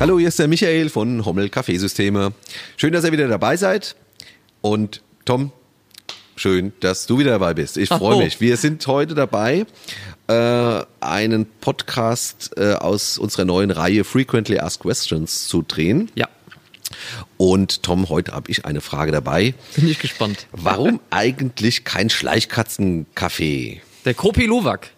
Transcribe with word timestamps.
Hallo, 0.00 0.16
hier 0.16 0.28
ist 0.28 0.38
der 0.38 0.46
Michael 0.46 0.90
von 0.90 1.24
Hommel 1.24 1.48
Kaffeesysteme. 1.48 2.32
Schön, 2.76 2.92
dass 2.92 3.04
ihr 3.04 3.10
wieder 3.10 3.26
dabei 3.26 3.56
seid. 3.56 3.96
Und 4.60 5.02
Tom, 5.24 5.50
schön, 6.36 6.72
dass 6.78 7.06
du 7.06 7.18
wieder 7.18 7.32
dabei 7.32 7.54
bist. 7.54 7.76
Ich 7.76 7.88
freue 7.88 8.16
mich. 8.18 8.40
Wir 8.40 8.56
sind 8.56 8.86
heute 8.86 9.16
dabei, 9.16 9.66
äh, 10.28 10.84
einen 11.00 11.46
Podcast 11.60 12.52
äh, 12.56 12.74
aus 12.74 13.18
unserer 13.18 13.44
neuen 13.44 13.72
Reihe 13.72 14.04
Frequently 14.04 14.60
Asked 14.60 14.82
Questions 14.82 15.48
zu 15.48 15.62
drehen. 15.62 16.12
Ja. 16.14 16.28
Und 17.36 17.82
Tom, 17.82 18.08
heute 18.08 18.34
habe 18.34 18.52
ich 18.52 18.64
eine 18.64 18.80
Frage 18.80 19.10
dabei. 19.10 19.54
Bin 19.74 19.88
ich 19.88 19.98
gespannt. 19.98 20.46
Warum 20.52 21.00
eigentlich 21.10 21.82
kein 21.82 22.08
Schleichkatzenkaffee? 22.08 23.82
Der 24.04 24.14
Kopi 24.14 24.46
Luwak. 24.46 24.90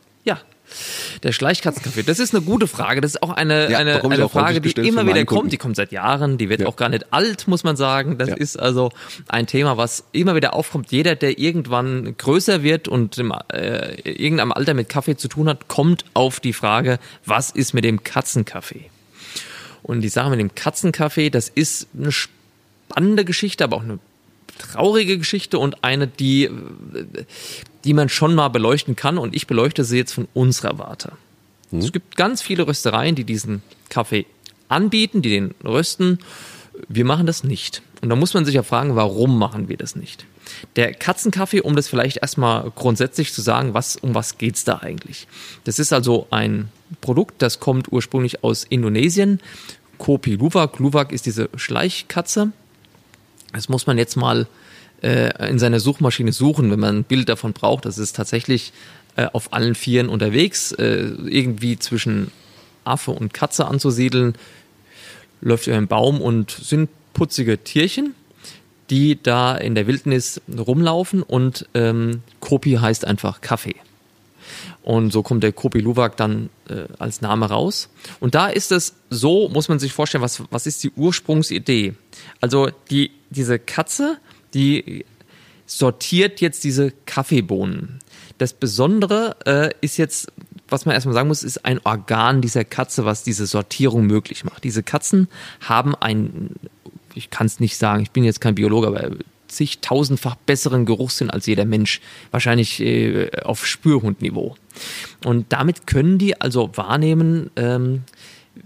Der 1.22 1.32
Schleichkatzenkaffee. 1.32 2.02
Das 2.02 2.18
ist 2.18 2.34
eine 2.34 2.42
gute 2.44 2.66
Frage. 2.66 3.00
Das 3.00 3.12
ist 3.12 3.22
auch 3.22 3.30
eine, 3.30 3.70
Ja, 3.70 3.78
eine, 3.78 4.02
eine 4.04 4.24
auch 4.24 4.30
Frage, 4.32 4.60
die 4.60 4.70
immer 4.86 5.06
wieder 5.06 5.24
kommt. 5.24 5.52
Die 5.52 5.56
kommt 5.56 5.76
seit 5.76 5.92
Jahren. 5.92 6.38
Die 6.38 6.48
wird 6.48 6.60
Ja. 6.62 6.66
auch 6.66 6.76
gar 6.76 6.88
nicht 6.88 7.12
alt, 7.12 7.48
muss 7.48 7.64
man 7.64 7.76
sagen. 7.76 8.18
Das 8.18 8.28
Ja. 8.30 8.36
ist 8.36 8.58
also 8.58 8.90
ein 9.28 9.46
Thema, 9.46 9.76
was 9.76 10.04
immer 10.12 10.34
wieder 10.34 10.54
aufkommt. 10.54 10.90
Jeder, 10.92 11.16
der 11.16 11.38
irgendwann 11.38 12.16
größer 12.16 12.62
wird 12.62 12.88
und 12.88 13.18
im, 13.18 13.32
äh, 13.52 13.94
irgendeinem 14.10 14.52
Alter 14.52 14.74
mit 14.74 14.88
Kaffee 14.88 15.16
zu 15.16 15.28
tun 15.28 15.48
hat, 15.48 15.68
kommt 15.68 16.04
auf 16.14 16.40
die 16.40 16.52
Frage, 16.52 16.98
was 17.24 17.50
ist 17.50 17.74
mit 17.74 17.84
dem 17.84 18.02
Katzenkaffee? 18.02 18.90
Und 19.82 20.02
die 20.02 20.08
Sache 20.08 20.30
mit 20.30 20.38
dem 20.40 20.54
Katzenkaffee, 20.54 21.30
das 21.30 21.48
ist 21.48 21.88
eine 21.98 22.12
spannende 22.12 23.24
Geschichte, 23.24 23.64
aber 23.64 23.76
auch 23.76 23.82
eine 23.82 23.98
traurige 24.60 25.18
Geschichte 25.18 25.58
und 25.58 25.82
eine, 25.82 26.06
die, 26.06 26.50
die 27.84 27.94
man 27.94 28.08
schon 28.08 28.34
mal 28.34 28.48
beleuchten 28.48 28.96
kann. 28.96 29.18
Und 29.18 29.34
ich 29.34 29.46
beleuchte 29.46 29.84
sie 29.84 29.96
jetzt 29.96 30.12
von 30.12 30.28
unserer 30.34 30.78
Warte. 30.78 31.12
Es 31.72 31.92
gibt 31.92 32.16
ganz 32.16 32.42
viele 32.42 32.66
Röstereien, 32.66 33.14
die 33.14 33.24
diesen 33.24 33.62
Kaffee 33.88 34.26
anbieten, 34.68 35.22
die 35.22 35.30
den 35.30 35.54
rösten. 35.64 36.18
Wir 36.88 37.04
machen 37.04 37.26
das 37.26 37.44
nicht. 37.44 37.82
Und 38.00 38.08
da 38.08 38.16
muss 38.16 38.34
man 38.34 38.44
sich 38.44 38.54
ja 38.54 38.62
fragen, 38.62 38.96
warum 38.96 39.38
machen 39.38 39.68
wir 39.68 39.76
das 39.76 39.94
nicht? 39.94 40.26
Der 40.76 40.92
Katzenkaffee, 40.94 41.60
um 41.60 41.76
das 41.76 41.88
vielleicht 41.88 42.18
erstmal 42.18 42.70
grundsätzlich 42.74 43.32
zu 43.32 43.40
sagen, 43.40 43.74
was, 43.74 43.96
um 43.96 44.14
was 44.14 44.38
geht's 44.38 44.64
da 44.64 44.78
eigentlich? 44.78 45.28
Das 45.64 45.78
ist 45.78 45.92
also 45.92 46.26
ein 46.30 46.70
Produkt, 47.00 47.42
das 47.42 47.60
kommt 47.60 47.92
ursprünglich 47.92 48.42
aus 48.42 48.64
Indonesien. 48.64 49.40
Kopi 49.98 50.36
Luwak. 50.36 50.78
Luwak 50.78 51.12
ist 51.12 51.26
diese 51.26 51.50
Schleichkatze. 51.54 52.52
Das 53.52 53.68
muss 53.68 53.86
man 53.86 53.98
jetzt 53.98 54.16
mal 54.16 54.46
äh, 55.02 55.48
in 55.48 55.58
seiner 55.58 55.80
Suchmaschine 55.80 56.32
suchen, 56.32 56.70
wenn 56.70 56.80
man 56.80 56.98
ein 56.98 57.04
Bild 57.04 57.28
davon 57.28 57.52
braucht. 57.52 57.84
Das 57.84 57.98
ist 57.98 58.16
tatsächlich 58.16 58.72
äh, 59.16 59.26
auf 59.32 59.52
allen 59.52 59.74
Vieren 59.74 60.08
unterwegs, 60.08 60.72
äh, 60.72 61.10
irgendwie 61.26 61.78
zwischen 61.78 62.30
Affe 62.84 63.10
und 63.10 63.34
Katze 63.34 63.66
anzusiedeln, 63.66 64.34
läuft 65.40 65.66
über 65.66 65.76
einen 65.76 65.88
Baum 65.88 66.20
und 66.20 66.50
sind 66.50 66.90
putzige 67.12 67.62
Tierchen, 67.62 68.14
die 68.90 69.20
da 69.22 69.56
in 69.56 69.74
der 69.74 69.86
Wildnis 69.86 70.40
rumlaufen 70.48 71.22
und 71.22 71.68
ähm, 71.74 72.22
Kopi 72.40 72.72
heißt 72.74 73.04
einfach 73.04 73.40
Kaffee. 73.40 73.76
Und 74.82 75.12
so 75.12 75.22
kommt 75.22 75.42
der 75.42 75.52
Kopi 75.52 75.80
Luwak 75.80 76.16
dann 76.16 76.48
äh, 76.68 76.84
als 76.98 77.20
Name 77.20 77.46
raus. 77.46 77.90
Und 78.18 78.34
da 78.34 78.48
ist 78.48 78.72
es 78.72 78.94
so, 79.10 79.48
muss 79.48 79.68
man 79.68 79.78
sich 79.78 79.92
vorstellen, 79.92 80.22
was, 80.22 80.42
was 80.50 80.66
ist 80.66 80.82
die 80.82 80.90
Ursprungsidee? 80.90 81.94
Also 82.40 82.70
die, 82.90 83.10
diese 83.28 83.58
Katze, 83.58 84.18
die 84.54 85.04
sortiert 85.66 86.40
jetzt 86.40 86.64
diese 86.64 86.92
Kaffeebohnen. 87.06 88.00
Das 88.38 88.54
Besondere 88.54 89.36
äh, 89.44 89.70
ist 89.82 89.98
jetzt, 89.98 90.32
was 90.68 90.86
man 90.86 90.94
erstmal 90.94 91.14
sagen 91.14 91.28
muss, 91.28 91.42
ist 91.42 91.64
ein 91.64 91.80
Organ 91.84 92.40
dieser 92.40 92.64
Katze, 92.64 93.04
was 93.04 93.22
diese 93.22 93.46
Sortierung 93.46 94.06
möglich 94.06 94.44
macht. 94.44 94.64
Diese 94.64 94.82
Katzen 94.82 95.28
haben 95.60 95.94
ein, 95.94 96.54
ich 97.14 97.30
kann 97.30 97.46
es 97.46 97.60
nicht 97.60 97.76
sagen, 97.76 98.02
ich 98.02 98.10
bin 98.10 98.24
jetzt 98.24 98.40
kein 98.40 98.54
Biologe, 98.54 98.86
aber 98.86 99.10
zigtausendfach 99.50 100.36
besseren 100.36 100.86
Geruchssinn 100.86 101.30
als 101.30 101.46
jeder 101.46 101.64
Mensch. 101.64 102.00
Wahrscheinlich 102.30 102.80
äh, 102.80 103.30
auf 103.42 103.66
Spürhundniveau. 103.66 104.56
Und 105.24 105.52
damit 105.52 105.86
können 105.86 106.18
die 106.18 106.40
also 106.40 106.70
wahrnehmen, 106.76 107.50
ähm, 107.56 108.02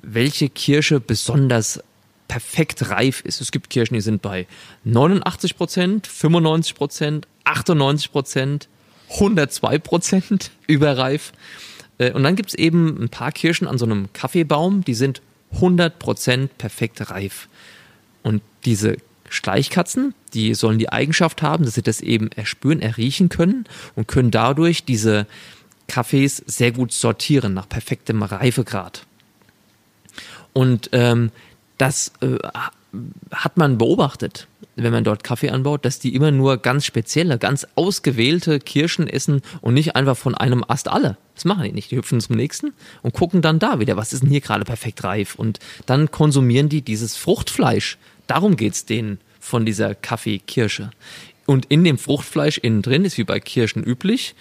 welche 0.02 0.48
Kirsche 0.48 1.00
besonders 1.00 1.80
perfekt 2.28 2.90
reif 2.90 3.20
ist. 3.20 3.40
Es 3.40 3.52
gibt 3.52 3.70
Kirschen, 3.70 3.94
die 3.94 4.00
sind 4.00 4.22
bei 4.22 4.46
89 4.84 5.56
Prozent, 5.56 6.06
95 6.06 6.74
Prozent, 6.74 7.28
98 7.44 8.10
Prozent, 8.10 8.68
102 9.10 9.78
Prozent 9.78 10.50
überreif. 10.66 11.32
Äh, 11.98 12.12
Und 12.12 12.22
dann 12.24 12.36
gibt 12.36 12.50
es 12.50 12.54
eben 12.54 13.02
ein 13.02 13.08
paar 13.08 13.32
Kirschen 13.32 13.66
an 13.68 13.78
so 13.78 13.84
einem 13.84 14.12
Kaffeebaum, 14.12 14.84
die 14.84 14.94
sind 14.94 15.22
100 15.52 15.98
Prozent 15.98 16.58
perfekt 16.58 17.10
reif. 17.10 17.48
Und 18.22 18.42
diese 18.64 18.96
Schleichkatzen, 19.34 20.14
die 20.32 20.54
sollen 20.54 20.78
die 20.78 20.90
Eigenschaft 20.90 21.42
haben, 21.42 21.64
dass 21.64 21.74
sie 21.74 21.82
das 21.82 22.00
eben 22.00 22.30
erspüren, 22.32 22.80
erriechen 22.80 23.28
können 23.28 23.64
und 23.96 24.08
können 24.08 24.30
dadurch 24.30 24.84
diese 24.84 25.26
Kaffees 25.88 26.42
sehr 26.46 26.72
gut 26.72 26.92
sortieren 26.92 27.54
nach 27.54 27.68
perfektem 27.68 28.22
Reifegrad. 28.22 29.06
Und 30.52 30.90
ähm, 30.92 31.30
das 31.78 32.12
äh, 32.20 32.38
hat 33.32 33.56
man 33.56 33.76
beobachtet, 33.76 34.46
wenn 34.76 34.92
man 34.92 35.04
dort 35.04 35.24
Kaffee 35.24 35.50
anbaut, 35.50 35.84
dass 35.84 35.98
die 35.98 36.14
immer 36.14 36.30
nur 36.30 36.56
ganz 36.56 36.84
spezielle, 36.84 37.38
ganz 37.38 37.66
ausgewählte 37.74 38.60
Kirschen 38.60 39.08
essen 39.08 39.42
und 39.60 39.74
nicht 39.74 39.96
einfach 39.96 40.16
von 40.16 40.34
einem 40.34 40.64
Ast 40.66 40.88
alle. 40.88 41.16
Das 41.34 41.44
machen 41.44 41.64
die 41.64 41.72
nicht. 41.72 41.90
Die 41.90 41.96
hüpfen 41.96 42.20
zum 42.20 42.36
nächsten 42.36 42.72
und 43.02 43.14
gucken 43.14 43.42
dann 43.42 43.58
da 43.58 43.80
wieder, 43.80 43.96
was 43.96 44.12
ist 44.12 44.22
denn 44.22 44.30
hier 44.30 44.40
gerade 44.40 44.64
perfekt 44.64 45.04
reif. 45.04 45.34
Und 45.34 45.58
dann 45.86 46.10
konsumieren 46.10 46.68
die 46.68 46.82
dieses 46.82 47.16
Fruchtfleisch. 47.16 47.98
Darum 48.26 48.56
geht's 48.56 48.84
denen 48.84 49.18
von 49.40 49.66
dieser 49.66 49.94
Kaffeekirsche. 49.94 50.90
Und 51.46 51.66
in 51.66 51.84
dem 51.84 51.98
Fruchtfleisch 51.98 52.58
innen 52.58 52.82
drin 52.82 53.04
ist 53.04 53.18
wie 53.18 53.24
bei 53.24 53.38
Kirschen 53.38 53.84
üblich 53.84 54.34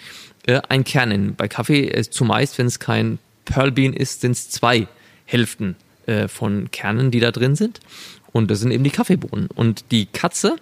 äh, 0.46 0.60
ein 0.68 0.84
Kern. 0.84 1.34
Bei 1.34 1.48
Kaffee 1.48 1.82
ist 1.82 2.12
zumeist, 2.14 2.58
wenn 2.58 2.66
es 2.66 2.78
kein 2.78 3.18
Pearl 3.44 3.72
Bean 3.72 3.92
ist, 3.92 4.22
sind 4.22 4.32
es 4.32 4.48
zwei 4.48 4.88
Hälften 5.26 5.76
äh, 6.06 6.28
von 6.28 6.70
Kernen, 6.70 7.10
die 7.10 7.20
da 7.20 7.30
drin 7.30 7.56
sind. 7.56 7.80
Und 8.32 8.50
das 8.50 8.60
sind 8.60 8.70
eben 8.70 8.84
die 8.84 8.90
Kaffeebohnen. 8.90 9.48
Und 9.48 9.90
die 9.90 10.06
Katze 10.06 10.56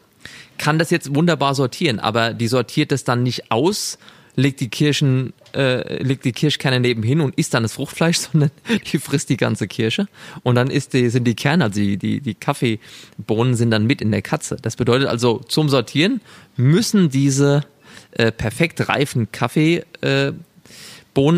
kann 0.59 0.79
das 0.79 0.91
jetzt 0.91 1.15
wunderbar 1.15 1.55
sortieren, 1.55 1.99
aber 1.99 2.35
die 2.35 2.49
sortiert 2.49 2.93
das 2.93 3.05
dann 3.05 3.23
nicht 3.23 3.51
aus, 3.51 3.99
legt 4.35 4.61
die 4.61 4.69
Kirschen, 4.69 5.33
äh, 5.55 6.03
legt 6.03 6.25
die 6.25 6.33
Kirschkerne 6.33 6.81
nebenhin 6.81 7.21
und 7.21 7.35
isst 7.37 7.55
dann 7.55 7.63
das 7.63 7.75
Fruchtfleisch, 7.75 8.19
sondern 8.33 8.51
die 8.91 8.99
frisst 8.99 9.29
die 9.29 9.37
ganze 9.37 9.69
Kirsche. 9.69 10.09
Und 10.43 10.55
dann 10.55 10.71
ist 10.71 10.95
die, 10.95 11.09
sind 11.11 11.25
die 11.25 11.35
Kerne, 11.35 11.65
also 11.65 11.81
die, 11.81 11.97
die, 11.97 12.21
die 12.21 12.35
Kaffeebohnen 12.35 13.55
sind 13.55 13.71
dann 13.71 13.87
mit 13.87 14.01
in 14.01 14.11
der 14.11 14.23
Katze. 14.23 14.57
Das 14.61 14.77
bedeutet 14.77 15.09
also, 15.09 15.39
zum 15.39 15.69
Sortieren 15.69 16.21
müssen 16.57 17.11
diese 17.11 17.65
äh, 18.13 18.33
perfekt 18.33 18.89
reifen 18.89 19.31
Kaffeebohnen 19.33 20.43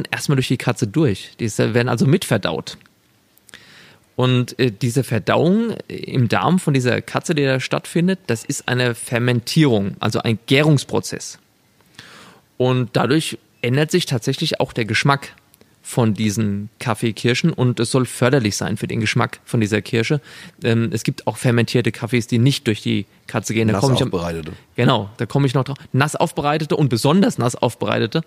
äh, 0.04 0.08
erstmal 0.10 0.36
durch 0.36 0.48
die 0.48 0.56
Katze 0.56 0.86
durch. 0.86 1.32
Die 1.40 1.44
ist- 1.44 1.58
werden 1.58 1.88
also 1.88 2.06
mitverdaut. 2.06 2.78
Und 4.16 4.58
äh, 4.60 4.70
diese 4.70 5.02
Verdauung 5.02 5.72
im 5.88 6.28
Darm 6.28 6.60
von 6.60 6.72
dieser 6.74 7.02
Katze, 7.02 7.34
die 7.34 7.44
da 7.44 7.58
stattfindet, 7.58 8.20
das 8.28 8.44
ist 8.44 8.68
eine 8.68 8.94
Fermentierung, 8.94 9.96
also 9.98 10.20
ein 10.20 10.38
Gärungsprozess. 10.46 11.38
Und 12.56 12.90
dadurch 12.92 13.38
ändert 13.62 13.90
sich 13.90 14.06
tatsächlich 14.06 14.60
auch 14.60 14.72
der 14.72 14.84
Geschmack 14.84 15.34
von 15.82 16.14
diesen 16.14 16.70
Kaffeekirschen 16.78 17.52
und 17.52 17.78
es 17.78 17.90
soll 17.90 18.06
förderlich 18.06 18.56
sein 18.56 18.78
für 18.78 18.86
den 18.86 19.00
Geschmack 19.00 19.40
von 19.44 19.60
dieser 19.60 19.82
Kirsche. 19.82 20.22
Ähm, 20.62 20.88
es 20.92 21.04
gibt 21.04 21.26
auch 21.26 21.36
fermentierte 21.36 21.92
Kaffees, 21.92 22.26
die 22.26 22.38
nicht 22.38 22.66
durch 22.66 22.80
die 22.80 23.04
Katze 23.26 23.52
gehen. 23.52 23.68
Da 23.68 23.74
Nass 23.74 23.82
komme 23.82 23.94
ich 23.94 24.02
aufbereitete. 24.02 24.52
Genau, 24.76 25.10
da 25.18 25.26
komme 25.26 25.46
ich 25.46 25.52
noch 25.52 25.64
drauf. 25.64 25.76
Nass 25.92 26.16
aufbereitete 26.16 26.74
und 26.74 26.88
besonders 26.88 27.36
nass 27.36 27.54
aufbereitete. 27.54 28.22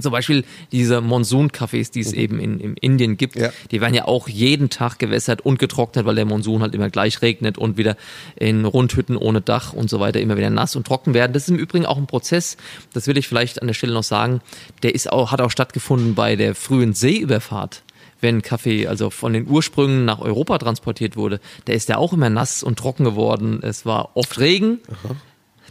Zum 0.00 0.10
Beispiel 0.10 0.44
diese 0.72 1.00
Monsun-Cafés, 1.00 1.92
die 1.92 2.00
es 2.00 2.12
eben 2.12 2.40
in, 2.40 2.58
in 2.58 2.74
Indien 2.76 3.16
gibt, 3.16 3.36
Ja. 3.36 3.50
die 3.70 3.80
werden 3.80 3.94
ja 3.94 4.06
auch 4.06 4.28
jeden 4.28 4.68
Tag 4.68 4.98
gewässert 4.98 5.42
und 5.42 5.58
getrocknet, 5.60 6.04
weil 6.04 6.16
der 6.16 6.24
Monsun 6.24 6.62
halt 6.62 6.74
immer 6.74 6.90
gleich 6.90 7.22
regnet 7.22 7.58
und 7.58 7.76
wieder 7.76 7.96
in 8.34 8.64
Rundhütten 8.64 9.16
ohne 9.16 9.40
Dach 9.40 9.72
und 9.72 9.88
so 9.88 10.00
weiter 10.00 10.20
immer 10.20 10.36
wieder 10.36 10.50
nass 10.50 10.74
und 10.74 10.84
trocken 10.86 11.14
werden. 11.14 11.32
Das 11.32 11.44
ist 11.44 11.50
im 11.50 11.56
Übrigen 11.58 11.86
auch 11.86 11.96
ein 11.96 12.06
Prozess, 12.08 12.56
das 12.92 13.06
will 13.06 13.16
ich 13.16 13.28
vielleicht 13.28 13.60
an 13.62 13.68
der 13.68 13.74
Stelle 13.74 13.94
noch 13.94 14.02
sagen, 14.02 14.40
der 14.82 14.94
ist 14.96 15.12
auch, 15.12 15.30
hat 15.30 15.40
auch 15.40 15.50
stattgefunden 15.50 16.14
bei 16.16 16.34
der 16.34 16.54
frühen 16.56 16.92
Seeüberfahrt. 16.92 17.82
Wenn 18.20 18.42
Kaffee 18.42 18.86
also 18.88 19.10
von 19.10 19.32
den 19.32 19.46
Ursprüngen 19.46 20.04
nach 20.06 20.18
Europa 20.20 20.58
transportiert 20.58 21.16
wurde, 21.16 21.40
der 21.66 21.74
ist 21.74 21.88
ja 21.88 21.98
auch 21.98 22.12
immer 22.12 22.30
nass 22.30 22.62
und 22.62 22.78
trocken 22.78 23.04
geworden. 23.04 23.60
Es 23.62 23.84
war 23.86 24.10
oft 24.16 24.38
Regen, 24.40 24.78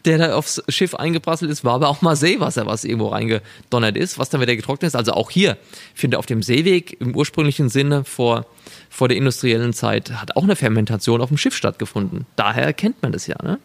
der 0.05 0.17
da 0.17 0.35
aufs 0.35 0.61
Schiff 0.67 0.95
eingeprasselt 0.95 1.49
ist, 1.49 1.63
war 1.63 1.75
aber 1.75 1.89
auch 1.89 2.01
mal 2.01 2.15
Seewasser, 2.15 2.65
was 2.65 2.83
irgendwo 2.83 3.07
reingedonnert 3.07 3.95
ist, 3.95 4.19
was 4.19 4.29
dann 4.29 4.41
wieder 4.41 4.55
getrocknet 4.55 4.89
ist. 4.89 4.95
Also 4.95 5.13
auch 5.13 5.31
hier, 5.31 5.57
ich 5.93 6.01
finde, 6.01 6.19
auf 6.19 6.25
dem 6.25 6.43
Seeweg 6.43 6.99
im 6.99 7.15
ursprünglichen 7.15 7.69
Sinne 7.69 8.03
vor, 8.03 8.45
vor 8.89 9.07
der 9.07 9.17
industriellen 9.17 9.73
Zeit 9.73 10.11
hat 10.11 10.35
auch 10.35 10.43
eine 10.43 10.55
Fermentation 10.55 11.21
auf 11.21 11.29
dem 11.29 11.37
Schiff 11.37 11.55
stattgefunden. 11.55 12.25
Daher 12.35 12.73
kennt 12.73 13.01
man 13.01 13.11
das 13.11 13.27
ja. 13.27 13.37
Ne? 13.41 13.59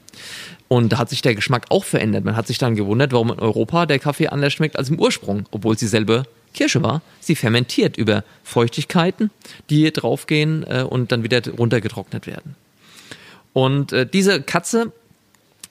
Und 0.69 0.93
da 0.93 0.99
hat 0.99 1.11
sich 1.11 1.23
der 1.23 1.35
Geschmack 1.35 1.67
auch 1.71 1.85
verändert. 1.85 2.25
Man 2.25 2.37
hat 2.37 2.47
sich 2.47 2.59
dann 2.59 2.77
gewundert, 2.77 3.13
warum 3.13 3.33
in 3.33 3.39
Europa 3.39 3.87
der 3.87 3.99
Kaffee 3.99 4.29
anders 4.29 4.53
schmeckt 4.53 4.79
als 4.79 4.91
im 4.91 5.01
Ursprung, 5.01 5.47
obwohl 5.51 5.75
es 5.75 5.81
dieselbe 5.81 6.25
Kirsche 6.55 6.83
war, 6.83 7.03
sie 7.21 7.35
fermentiert 7.37 7.97
über 7.97 8.25
Feuchtigkeiten, 8.43 9.31
die 9.71 9.93
draufgehen 9.93 10.65
äh, 10.69 10.83
und 10.83 11.13
dann 11.13 11.23
wieder 11.23 11.43
runtergetrocknet 11.47 12.27
werden. 12.27 12.55
Und 13.53 13.93
äh, 13.93 14.07
diese 14.07 14.43
Katze 14.43 14.93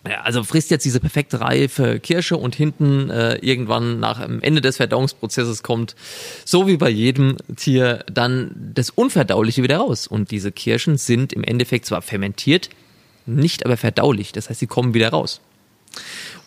ja, 0.09 0.21
also 0.21 0.43
frisst 0.43 0.71
jetzt 0.71 0.85
diese 0.85 0.99
perfekt 0.99 1.33
reife 1.39 1.99
Kirsche 1.99 2.37
und 2.37 2.55
hinten 2.55 3.09
äh, 3.09 3.35
irgendwann 3.35 3.99
nach 3.99 4.25
dem 4.25 4.41
Ende 4.41 4.61
des 4.61 4.77
Verdauungsprozesses 4.77 5.63
kommt, 5.63 5.95
so 6.45 6.67
wie 6.67 6.77
bei 6.77 6.89
jedem 6.89 7.37
Tier, 7.55 8.03
dann 8.11 8.51
das 8.73 8.89
Unverdauliche 8.89 9.63
wieder 9.63 9.77
raus. 9.77 10.07
Und 10.07 10.31
diese 10.31 10.51
Kirschen 10.51 10.97
sind 10.97 11.33
im 11.33 11.43
Endeffekt 11.43 11.85
zwar 11.85 12.01
fermentiert, 12.01 12.69
nicht 13.25 13.65
aber 13.65 13.77
verdaulich. 13.77 14.31
Das 14.31 14.49
heißt, 14.49 14.59
sie 14.59 14.67
kommen 14.67 14.93
wieder 14.93 15.09
raus. 15.09 15.41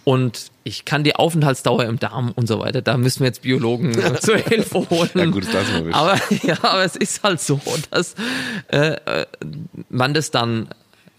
Und 0.05 0.51
ich 0.65 0.85
kann 0.85 1.05
die 1.05 1.15
Aufenthaltsdauer 1.15 1.85
im 1.85 1.99
Darm 1.99 2.33
und 2.35 2.47
so 2.47 2.59
weiter, 2.59 2.81
da 2.81 2.97
müssen 2.97 3.21
wir 3.21 3.27
jetzt 3.27 3.43
Biologen 3.43 3.93
zur 4.21 4.39
Hilfe 4.39 4.89
holen. 4.89 5.11
ja, 5.15 5.25
gut, 5.27 5.47
das 5.53 5.67
aber, 5.93 6.19
ja, 6.43 6.57
aber 6.63 6.85
es 6.85 6.97
ist 6.97 7.23
halt 7.23 7.41
so, 7.41 7.61
dass 7.91 8.15
äh, 8.69 8.95
äh 8.95 9.27
man 9.89 10.15
das 10.15 10.31
dann 10.31 10.69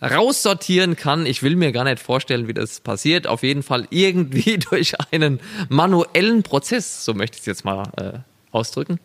raussortieren 0.01 0.95
kann. 0.95 1.25
Ich 1.25 1.43
will 1.43 1.55
mir 1.55 1.71
gar 1.71 1.83
nicht 1.83 1.99
vorstellen, 1.99 2.47
wie 2.47 2.53
das 2.53 2.79
passiert. 2.79 3.27
Auf 3.27 3.43
jeden 3.43 3.63
Fall 3.63 3.87
irgendwie 3.89 4.57
durch 4.69 4.93
einen 5.11 5.39
manuellen 5.69 6.43
Prozess, 6.43 7.05
so 7.05 7.13
möchte 7.13 7.35
ich 7.35 7.41
es 7.41 7.45
jetzt 7.45 7.65
mal 7.65 7.83
äh, 7.97 8.19
ausdrücken. 8.51 8.99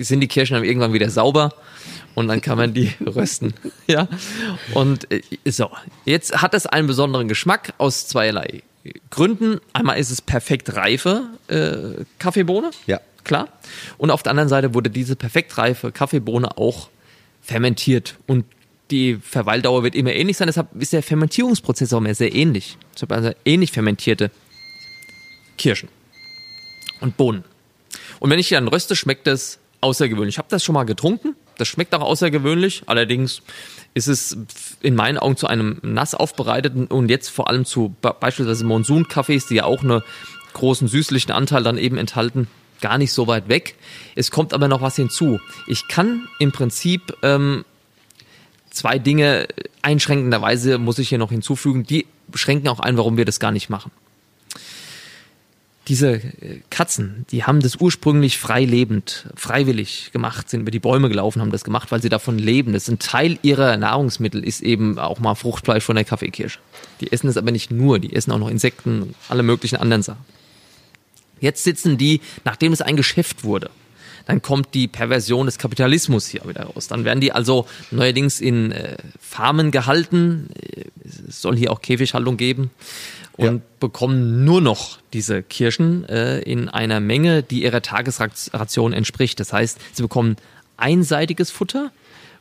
Sind 0.00 0.20
die 0.20 0.28
Kirschen 0.28 0.54
dann 0.54 0.62
irgendwann 0.62 0.92
wieder 0.92 1.10
sauber 1.10 1.54
und 2.14 2.28
dann 2.28 2.40
kann 2.40 2.56
man 2.56 2.72
die 2.72 2.92
rösten. 3.04 3.54
Ja. 3.88 4.06
Und 4.74 5.10
äh, 5.10 5.22
so, 5.46 5.70
jetzt 6.04 6.40
hat 6.40 6.54
es 6.54 6.66
einen 6.66 6.86
besonderen 6.86 7.26
Geschmack 7.26 7.72
aus 7.78 8.06
zweierlei 8.06 8.62
Gründen. 9.10 9.60
Einmal 9.72 9.98
ist 9.98 10.10
es 10.10 10.20
perfekt 10.20 10.76
reife 10.76 11.30
äh, 11.48 12.04
Kaffeebohne. 12.18 12.70
Ja. 12.86 13.00
Klar. 13.24 13.48
Und 13.98 14.10
auf 14.10 14.22
der 14.22 14.30
anderen 14.30 14.48
Seite 14.48 14.72
wurde 14.74 14.88
diese 14.88 15.16
perfekt 15.16 15.58
reife 15.58 15.90
Kaffeebohne 15.90 16.56
auch 16.56 16.88
fermentiert 17.42 18.16
und 18.26 18.44
die 18.90 19.16
Verweildauer 19.16 19.82
wird 19.82 19.94
immer 19.94 20.12
ähnlich 20.12 20.36
sein, 20.36 20.46
deshalb 20.46 20.74
ist 20.80 20.92
der 20.92 21.02
Fermentierungsprozess 21.02 21.92
auch 21.92 22.00
mehr 22.00 22.14
sehr 22.14 22.34
ähnlich. 22.34 22.78
Ich 22.96 23.02
habe 23.02 23.14
also 23.14 23.30
ähnlich 23.44 23.72
fermentierte 23.72 24.30
Kirschen 25.56 25.88
und 27.00 27.16
Bohnen. 27.16 27.44
Und 28.20 28.30
wenn 28.30 28.38
ich 28.38 28.48
die 28.48 28.54
dann 28.54 28.68
röste, 28.68 28.96
schmeckt 28.96 29.26
das 29.26 29.58
außergewöhnlich. 29.80 30.34
Ich 30.34 30.38
habe 30.38 30.48
das 30.50 30.64
schon 30.64 30.74
mal 30.74 30.84
getrunken, 30.84 31.36
das 31.56 31.68
schmeckt 31.68 31.94
auch 31.94 32.00
außergewöhnlich, 32.00 32.82
allerdings 32.86 33.42
ist 33.94 34.06
es 34.06 34.36
in 34.80 34.94
meinen 34.94 35.18
Augen 35.18 35.36
zu 35.36 35.46
einem 35.46 35.78
nass 35.82 36.14
aufbereiteten 36.14 36.86
und 36.86 37.08
jetzt 37.08 37.28
vor 37.28 37.48
allem 37.48 37.64
zu 37.64 37.94
beispielsweise 38.00 38.64
Monsun-Kaffees, 38.64 39.46
die 39.46 39.56
ja 39.56 39.64
auch 39.64 39.82
einen 39.82 40.02
großen 40.54 40.88
süßlichen 40.88 41.32
Anteil 41.32 41.62
dann 41.62 41.78
eben 41.78 41.96
enthalten, 41.96 42.48
gar 42.80 42.98
nicht 42.98 43.12
so 43.12 43.26
weit 43.26 43.48
weg. 43.48 43.74
Es 44.14 44.30
kommt 44.30 44.54
aber 44.54 44.68
noch 44.68 44.80
was 44.80 44.96
hinzu. 44.96 45.40
Ich 45.66 45.88
kann 45.88 46.28
im 46.38 46.52
Prinzip 46.52 47.16
ähm, 47.22 47.64
zwei 48.78 48.98
Dinge 48.98 49.48
einschränkenderweise 49.82 50.78
muss 50.78 50.98
ich 50.98 51.08
hier 51.08 51.18
noch 51.18 51.30
hinzufügen. 51.30 51.84
Die 51.84 52.06
schränken 52.34 52.68
auch 52.68 52.80
ein, 52.80 52.96
warum 52.96 53.16
wir 53.16 53.24
das 53.24 53.40
gar 53.40 53.52
nicht 53.52 53.68
machen. 53.68 53.90
Diese 55.88 56.16
äh, 56.16 56.60
Katzen, 56.68 57.24
die 57.30 57.44
haben 57.44 57.60
das 57.60 57.76
ursprünglich 57.76 58.38
frei 58.38 58.64
lebend, 58.64 59.26
freiwillig 59.34 60.10
gemacht, 60.12 60.50
sind 60.50 60.60
über 60.60 60.70
die 60.70 60.80
Bäume 60.80 61.08
gelaufen, 61.08 61.40
haben 61.40 61.50
das 61.50 61.64
gemacht, 61.64 61.90
weil 61.90 62.02
sie 62.02 62.10
davon 62.10 62.38
leben. 62.38 62.74
Das 62.74 62.84
ist 62.84 62.90
ein 62.90 62.98
Teil 62.98 63.38
ihrer 63.42 63.76
Nahrungsmittel, 63.78 64.44
ist 64.44 64.60
eben 64.60 64.98
auch 64.98 65.18
mal 65.18 65.34
Fruchtfleisch 65.34 65.84
von 65.84 65.96
der 65.96 66.04
Kaffeekirsche. 66.04 66.58
Die 67.00 67.10
essen 67.10 67.28
es 67.28 67.38
aber 67.38 67.50
nicht 67.52 67.70
nur, 67.70 67.98
die 67.98 68.14
essen 68.14 68.32
auch 68.32 68.38
noch 68.38 68.50
Insekten 68.50 69.14
alle 69.30 69.42
möglichen 69.42 69.76
anderen 69.76 70.02
Sachen. 70.02 70.24
Jetzt 71.40 71.64
sitzen 71.64 71.96
die, 71.96 72.20
nachdem 72.44 72.72
es 72.72 72.82
ein 72.82 72.96
Geschäft 72.96 73.44
wurde, 73.44 73.70
dann 74.28 74.42
kommt 74.42 74.74
die 74.74 74.88
Perversion 74.88 75.46
des 75.46 75.56
Kapitalismus 75.56 76.26
hier 76.26 76.46
wieder 76.46 76.64
raus. 76.64 76.86
Dann 76.86 77.06
werden 77.06 77.20
die 77.20 77.32
also 77.32 77.66
neuerdings 77.90 78.42
in 78.42 78.72
äh, 78.72 78.98
Farmen 79.18 79.70
gehalten. 79.70 80.50
Es 81.26 81.40
soll 81.40 81.56
hier 81.56 81.72
auch 81.72 81.80
Käfighaltung 81.80 82.36
geben 82.36 82.70
und 83.38 83.46
ja. 83.46 83.60
bekommen 83.80 84.44
nur 84.44 84.60
noch 84.60 84.98
diese 85.14 85.42
Kirschen 85.42 86.06
äh, 86.10 86.40
in 86.40 86.68
einer 86.68 87.00
Menge, 87.00 87.42
die 87.42 87.62
ihrer 87.62 87.80
Tagesration 87.80 88.92
entspricht. 88.92 89.40
Das 89.40 89.54
heißt, 89.54 89.78
sie 89.94 90.02
bekommen 90.02 90.36
einseitiges 90.76 91.50
Futter 91.50 91.90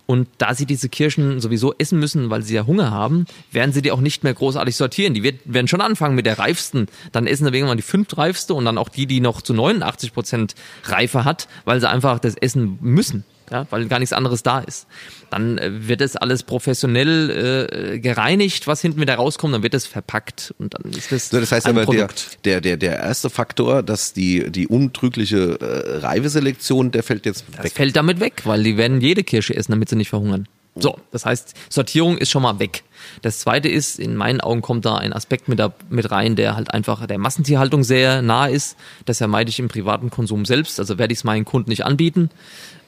und 0.08 0.28
da 0.40 0.56
sie 0.56 0.66
diese 0.66 0.90
Kirschen 0.90 1.40
sowieso 1.40 1.76
essen 1.78 2.00
müssen, 2.00 2.32
weil 2.32 2.42
sie 2.42 2.56
ja 2.56 2.66
Hunger 2.66 2.90
haben, 2.90 3.26
werden 3.52 3.74
sie 3.74 3.84
die 3.84 3.92
auch 3.92 4.00
nicht 4.00 4.24
mehr 4.24 4.34
großartig 4.34 4.76
sortieren. 4.76 5.14
Die 5.14 5.24
werden 5.46 5.68
schon 5.68 5.82
anfangen 5.82 6.16
mit 6.16 6.26
der 6.26 6.40
reifsten. 6.40 6.88
Dann 7.12 7.28
essen 7.28 7.46
sie 7.46 7.54
irgendwann 7.54 7.78
die 7.78 7.84
fünftreifste 7.84 8.54
und 8.54 8.66
dann 8.66 8.78
auch 8.78 8.90
die, 8.90 9.06
die 9.06 9.20
noch 9.20 9.42
zu 9.42 9.54
89 9.54 10.14
Prozent 10.14 10.56
Reife 10.86 11.26
hat, 11.26 11.48
weil 11.66 11.80
sie 11.80 11.90
einfach 11.90 12.20
das 12.20 12.36
essen 12.36 12.80
müssen 12.82 13.26
ja, 13.52 13.66
weil 13.70 13.88
gar 13.88 14.00
nichts 14.00 14.14
anderes 14.14 14.44
da 14.44 14.60
ist. 14.60 14.88
Dann 15.30 15.58
äh, 15.58 15.88
wird 15.88 16.02
es 16.02 16.16
alles 16.16 16.44
professionell 16.44 17.94
äh, 17.94 18.00
gereinigt, 18.00 18.68
was 18.68 18.82
hinten 18.82 19.00
wieder 19.02 19.16
rauskommt, 19.16 19.54
dann 19.54 19.64
wird 19.64 19.74
es 19.74 19.86
verpackt 19.86 20.54
und 20.60 20.74
dann 20.74 20.92
ist 20.92 21.12
das. 21.12 21.30
So, 21.30 21.40
das 21.40 21.52
heißt 21.52 21.68
aber, 21.68 21.84
Produkt. 21.84 22.40
der, 22.46 22.62
der, 22.62 22.78
der 22.78 22.98
erste 23.00 23.30
Faktor, 23.30 23.84
dass 23.84 24.14
die, 24.14 24.52
die 24.52 24.68
untrügliche 24.68 25.60
äh, 25.60 25.98
Reiveselektion, 26.00 26.92
der 26.92 27.04
fällt 27.04 27.26
jetzt 27.26 27.46
das 27.56 27.66
weg. 27.66 27.72
fällt 27.74 27.96
damit 27.96 28.20
weg, 28.20 28.42
weil 28.46 28.64
die 28.64 28.78
werden 28.78 29.02
jede 29.02 29.24
Kirsche 29.24 29.56
essen, 29.56 29.72
damit 29.72 29.90
sie 29.90 29.96
nicht 29.96 30.10
verhungern. 30.10 30.48
So, 30.80 30.98
das 31.12 31.26
heißt, 31.26 31.54
Sortierung 31.70 32.18
ist 32.18 32.30
schon 32.30 32.44
mal 32.44 32.60
weg. 32.60 32.84
Das 33.22 33.40
zweite 33.40 33.70
ist, 33.70 34.00
in 34.00 34.16
meinen 34.16 34.42
Augen 34.42 34.62
kommt 34.62 34.86
da 34.86 34.96
ein 34.96 35.14
Aspekt 35.14 35.48
mit, 35.48 35.60
da, 35.60 35.74
mit 35.90 36.12
rein, 36.12 36.36
der 36.36 36.56
halt 36.56 36.74
einfach 36.74 37.06
der 37.06 37.18
Massentierhaltung 37.18 37.84
sehr 37.84 38.22
nah 38.22 38.48
ist. 38.48 38.78
Das 39.06 39.20
vermeide 39.20 39.50
ich 39.50 39.60
im 39.60 39.68
privaten 39.68 40.10
Konsum 40.10 40.46
selbst. 40.46 40.80
Also 40.80 40.98
werde 40.98 41.14
ich 41.14 41.20
es 41.20 41.24
meinen 41.24 41.46
Kunden 41.46 41.70
nicht 41.70 41.86
anbieten. 41.86 42.30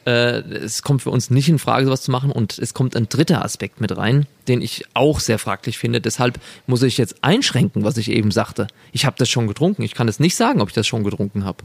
Äh, 0.06 0.39
es 0.39 0.81
kommt 0.81 1.01
für 1.01 1.09
uns 1.09 1.30
nicht 1.30 1.50
in 1.50 1.59
Frage, 1.59 1.86
sowas 1.86 2.01
zu 2.01 2.12
machen. 2.12 2.31
Und 2.31 2.57
es 2.57 2.74
kommt 2.74 2.95
ein 2.95 3.09
dritter 3.09 3.44
Aspekt 3.44 3.81
mit 3.81 3.95
rein, 3.95 4.25
den 4.47 4.62
ich 4.62 4.86
auch 4.94 5.19
sehr 5.19 5.39
fraglich 5.39 5.77
finde. 5.77 6.01
Deshalb 6.01 6.39
muss 6.68 6.83
ich 6.83 6.97
jetzt 6.97 7.24
einschränken, 7.24 7.83
was 7.83 7.97
ich 7.97 8.12
eben 8.12 8.31
sagte. 8.31 8.68
Ich 8.91 9.06
habe 9.06 9.15
das 9.18 9.30
schon 9.30 9.47
getrunken. 9.47 9.83
Ich 9.83 9.94
kann 9.94 10.07
es 10.07 10.19
nicht 10.19 10.36
sagen, 10.36 10.62
ob 10.62 10.69
ich 10.69 10.75
das 10.75 10.88
schon 10.88 11.03
getrunken 11.03 11.45
habe. 11.45 11.63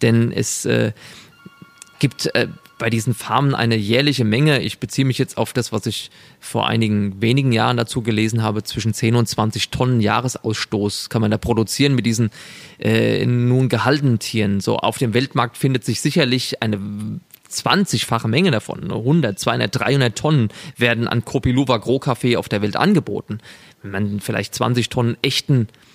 Denn 0.00 0.32
es 0.32 0.64
äh, 0.64 0.92
gibt 1.98 2.34
äh, 2.34 2.48
bei 2.82 2.90
diesen 2.90 3.14
Farmen 3.14 3.54
eine 3.54 3.76
jährliche 3.76 4.24
Menge. 4.24 4.60
Ich 4.60 4.80
beziehe 4.80 5.04
mich 5.04 5.16
jetzt 5.16 5.38
auf 5.38 5.52
das, 5.52 5.70
was 5.70 5.86
ich 5.86 6.10
vor 6.40 6.66
einigen 6.66 7.22
wenigen 7.22 7.52
Jahren 7.52 7.76
dazu 7.76 8.02
gelesen 8.02 8.42
habe. 8.42 8.64
Zwischen 8.64 8.92
10 8.92 9.14
und 9.14 9.28
20 9.28 9.70
Tonnen 9.70 10.00
Jahresausstoß 10.00 11.08
kann 11.08 11.22
man 11.22 11.30
da 11.30 11.38
produzieren 11.38 11.94
mit 11.94 12.06
diesen 12.06 12.30
äh, 12.80 13.24
nun 13.24 13.68
gehaltenen 13.68 14.18
Tieren. 14.18 14.58
So 14.58 14.78
auf 14.78 14.98
dem 14.98 15.14
Weltmarkt 15.14 15.58
findet 15.58 15.84
sich 15.84 16.00
sicherlich 16.00 16.60
eine 16.60 16.80
20-fache 17.48 18.26
Menge 18.26 18.50
davon, 18.50 18.90
100, 18.90 19.38
200, 19.38 19.78
300 19.78 20.18
Tonnen 20.18 20.48
werden 20.76 21.06
an 21.06 21.24
Kopiluva 21.24 21.76
Grohkaffee 21.76 22.36
auf 22.36 22.48
der 22.48 22.62
Welt 22.62 22.74
angeboten. 22.74 23.38
Wenn 23.82 23.92
man 23.92 24.18
vielleicht 24.18 24.56
20 24.56 24.88
Tonnen 24.88 25.16
echten 25.22 25.68
äh, 25.68 25.91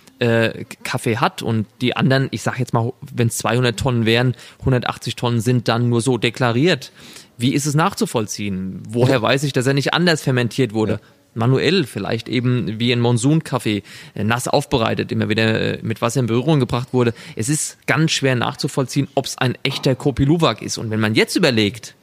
Kaffee 0.84 1.18
hat 1.18 1.42
und 1.42 1.68
die 1.82 1.96
anderen, 1.96 2.28
ich 2.32 2.42
sage 2.42 2.60
jetzt 2.60 2.74
mal, 2.74 2.94
wenn 3.14 3.28
es 3.28 3.38
200 3.38 3.78
Tonnen 3.78 4.06
wären, 4.06 4.36
180 4.60 5.16
Tonnen 5.16 5.42
sind 5.42 5.68
dann 5.68 5.90
nur 5.90 6.02
so 6.02 6.18
deklariert. 6.18 6.92
Wie 7.38 7.54
ist 7.54 7.66
es 7.66 7.76
nachzuvollziehen? 7.76 8.82
Woher 8.90 9.22
weiß 9.22 9.44
ich, 9.44 9.54
dass 9.54 9.68
er 9.68 9.74
nicht 9.74 9.94
anders 9.94 10.24
fermentiert 10.24 10.74
wurde? 10.74 10.94
Ja 10.94 11.00
manuell, 11.38 11.86
vielleicht 11.86 12.28
eben 12.28 12.80
wie 12.80 12.92
ein 12.92 13.00
Monsunkaffee, 13.00 13.84
äh, 14.16 14.24
nass 14.24 14.48
aufbereitet, 14.48 15.12
immer 15.12 15.30
wieder 15.30 15.78
äh, 15.78 15.80
mit 15.82 16.02
Wasser 16.02 16.20
in 16.20 16.26
Berührung 16.26 16.60
gebracht 16.60 16.90
wurde. 16.92 17.14
Es 17.36 17.48
ist 17.48 17.78
ganz 17.86 18.12
schwer 18.12 18.36
nachzuvollziehen, 18.36 19.08
ob 19.16 19.26
es 19.26 19.38
ein 19.38 19.58
echter 19.64 19.96
Kopi 19.96 20.26
Luwak 20.26 20.62
ist. 20.62 20.78
Und 20.78 20.90
wenn 20.90 21.00
man 21.00 21.16
jetzt 21.16 21.36
überlegt, 21.36 21.96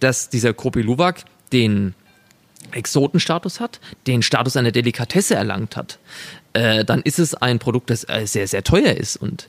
dass 0.00 0.30
dieser 0.30 0.54
Kopi 0.54 0.82
Luwak 0.82 1.24
den 1.52 1.94
Exotenstatus 2.72 3.60
hat, 3.60 3.80
den 4.06 4.22
Status 4.22 4.56
einer 4.56 4.72
Delikatesse 4.72 5.34
erlangt 5.34 5.76
hat, 5.76 5.98
äh, 6.58 6.84
dann 6.84 7.02
ist 7.02 7.18
es 7.18 7.34
ein 7.34 7.58
Produkt, 7.58 7.90
das 7.90 8.04
äh, 8.08 8.26
sehr, 8.26 8.48
sehr 8.48 8.64
teuer 8.64 8.94
ist. 8.94 9.16
Und 9.16 9.48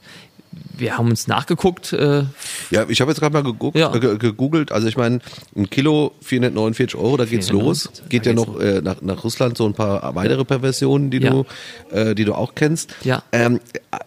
wir 0.77 0.97
haben 0.97 1.09
uns 1.09 1.27
nachgeguckt. 1.27 1.93
Äh, 1.93 2.23
ja, 2.71 2.85
ich 2.87 3.01
habe 3.01 3.11
jetzt 3.11 3.19
gerade 3.19 3.33
mal 3.33 3.43
geguckt, 3.43 3.77
ja. 3.77 3.93
äh, 3.93 4.17
gegoogelt. 4.17 4.71
Also 4.71 4.87
ich 4.87 4.97
meine, 4.97 5.19
ein 5.55 5.69
Kilo 5.69 6.13
449 6.21 6.99
Euro, 6.99 7.17
da 7.17 7.25
geht's 7.25 7.49
490, 7.49 7.51
los. 7.51 8.09
Geht 8.09 8.25
ja 8.25 8.33
noch 8.33 8.59
äh, 8.59 8.81
nach, 8.81 9.01
nach 9.01 9.23
Russland 9.23 9.57
so 9.57 9.65
ein 9.65 9.73
paar 9.73 10.15
weitere 10.15 10.45
Perversionen, 10.45 11.11
die 11.11 11.19
ja. 11.19 11.31
du, 11.31 11.45
äh, 11.91 12.15
die 12.15 12.25
du 12.25 12.33
auch 12.33 12.55
kennst. 12.55 12.95
Ja. 13.03 13.23
Ähm, 13.31 13.59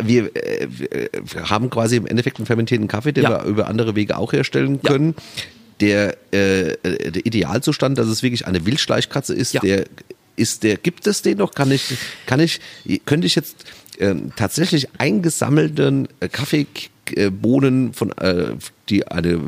wir, 0.02 0.34
äh, 0.34 0.68
wir 0.68 1.50
haben 1.50 1.70
quasi 1.70 1.96
im 1.96 2.06
Endeffekt 2.06 2.38
einen 2.38 2.46
fermentierten 2.46 2.88
Kaffee, 2.88 3.12
den 3.12 3.24
wir 3.24 3.44
über 3.44 3.68
andere 3.68 3.94
Wege 3.94 4.16
auch 4.16 4.32
herstellen 4.32 4.82
können. 4.82 5.14
Der, 5.80 6.16
äh, 6.32 6.76
der 6.82 7.26
Idealzustand, 7.26 7.98
dass 7.98 8.06
es 8.06 8.22
wirklich 8.22 8.46
eine 8.46 8.64
Wildschleichkatze 8.66 9.34
ist, 9.34 9.60
der 9.62 9.86
ist 10.36 10.62
der, 10.62 10.76
gibt 10.76 11.06
es 11.06 11.22
den 11.22 11.38
noch? 11.38 11.52
Kann 11.52 11.70
ich, 11.70 11.94
kann 12.26 12.40
ich, 12.40 12.60
könnte 13.04 13.26
ich 13.26 13.34
jetzt 13.34 13.64
äh, 13.98 14.14
tatsächlich 14.36 14.88
eingesammelten 14.98 16.08
äh, 16.20 16.28
Kaffeebohnen 16.28 17.92
von, 17.92 18.12
äh, 18.18 18.54
die 18.88 19.06
eine 19.06 19.40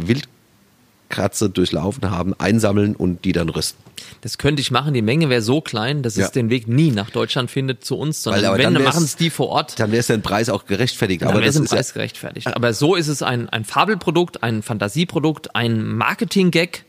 Katze 1.09 1.49
durchlaufen 1.51 2.11
haben, 2.11 2.35
einsammeln 2.39 2.97
und 2.97 3.25
die 3.25 3.33
dann 3.33 3.49
rüsten. 3.49 3.83
Das 4.23 4.37
könnte 4.39 4.61
ich 4.61 4.71
machen. 4.71 4.95
Die 4.95 5.03
Menge 5.03 5.29
wäre 5.29 5.43
so 5.43 5.61
klein, 5.61 6.03
dass 6.03 6.17
Ja. 6.17 6.25
es 6.27 6.33
den 6.33 6.51
Weg 6.51 6.67
nie 6.67 6.91
nach 6.91 7.11
Deutschland 7.11 7.51
findet 7.51 7.85
zu 7.85 7.97
uns, 7.97 8.23
sondern 8.23 8.43
Weil, 8.43 8.49
aber 8.49 8.59
wenn, 8.59 8.75
dann 8.75 8.83
machen 8.83 9.05
es 9.05 9.15
die 9.15 9.31
vor 9.31 9.49
Ort. 9.49 9.79
Dann 9.79 9.93
wäre 9.93 10.01
es 10.01 10.09
der 10.09 10.19
Preis 10.19 10.49
auch 10.49 10.67
gerechtfertigt. 10.67 11.23
Dann 11.23 11.29
aber 11.29 11.41
wäre 11.41 11.51
es 11.51 11.57
im 11.57 11.65
ist 11.65 11.71
ja- 11.71 11.77
Preis 11.77 11.93
gerechtfertigt. 11.93 12.49
Aber 12.49 12.73
so 12.75 12.97
ist 12.97 13.09
es 13.09 13.23
ein, 13.23 13.49
ein 13.49 13.65
Fabelprodukt, 13.65 14.43
ein 14.43 14.63
Fantasieprodukt, 14.63 15.55
ein 15.55 15.85
Marketing-Gag, 15.87 16.85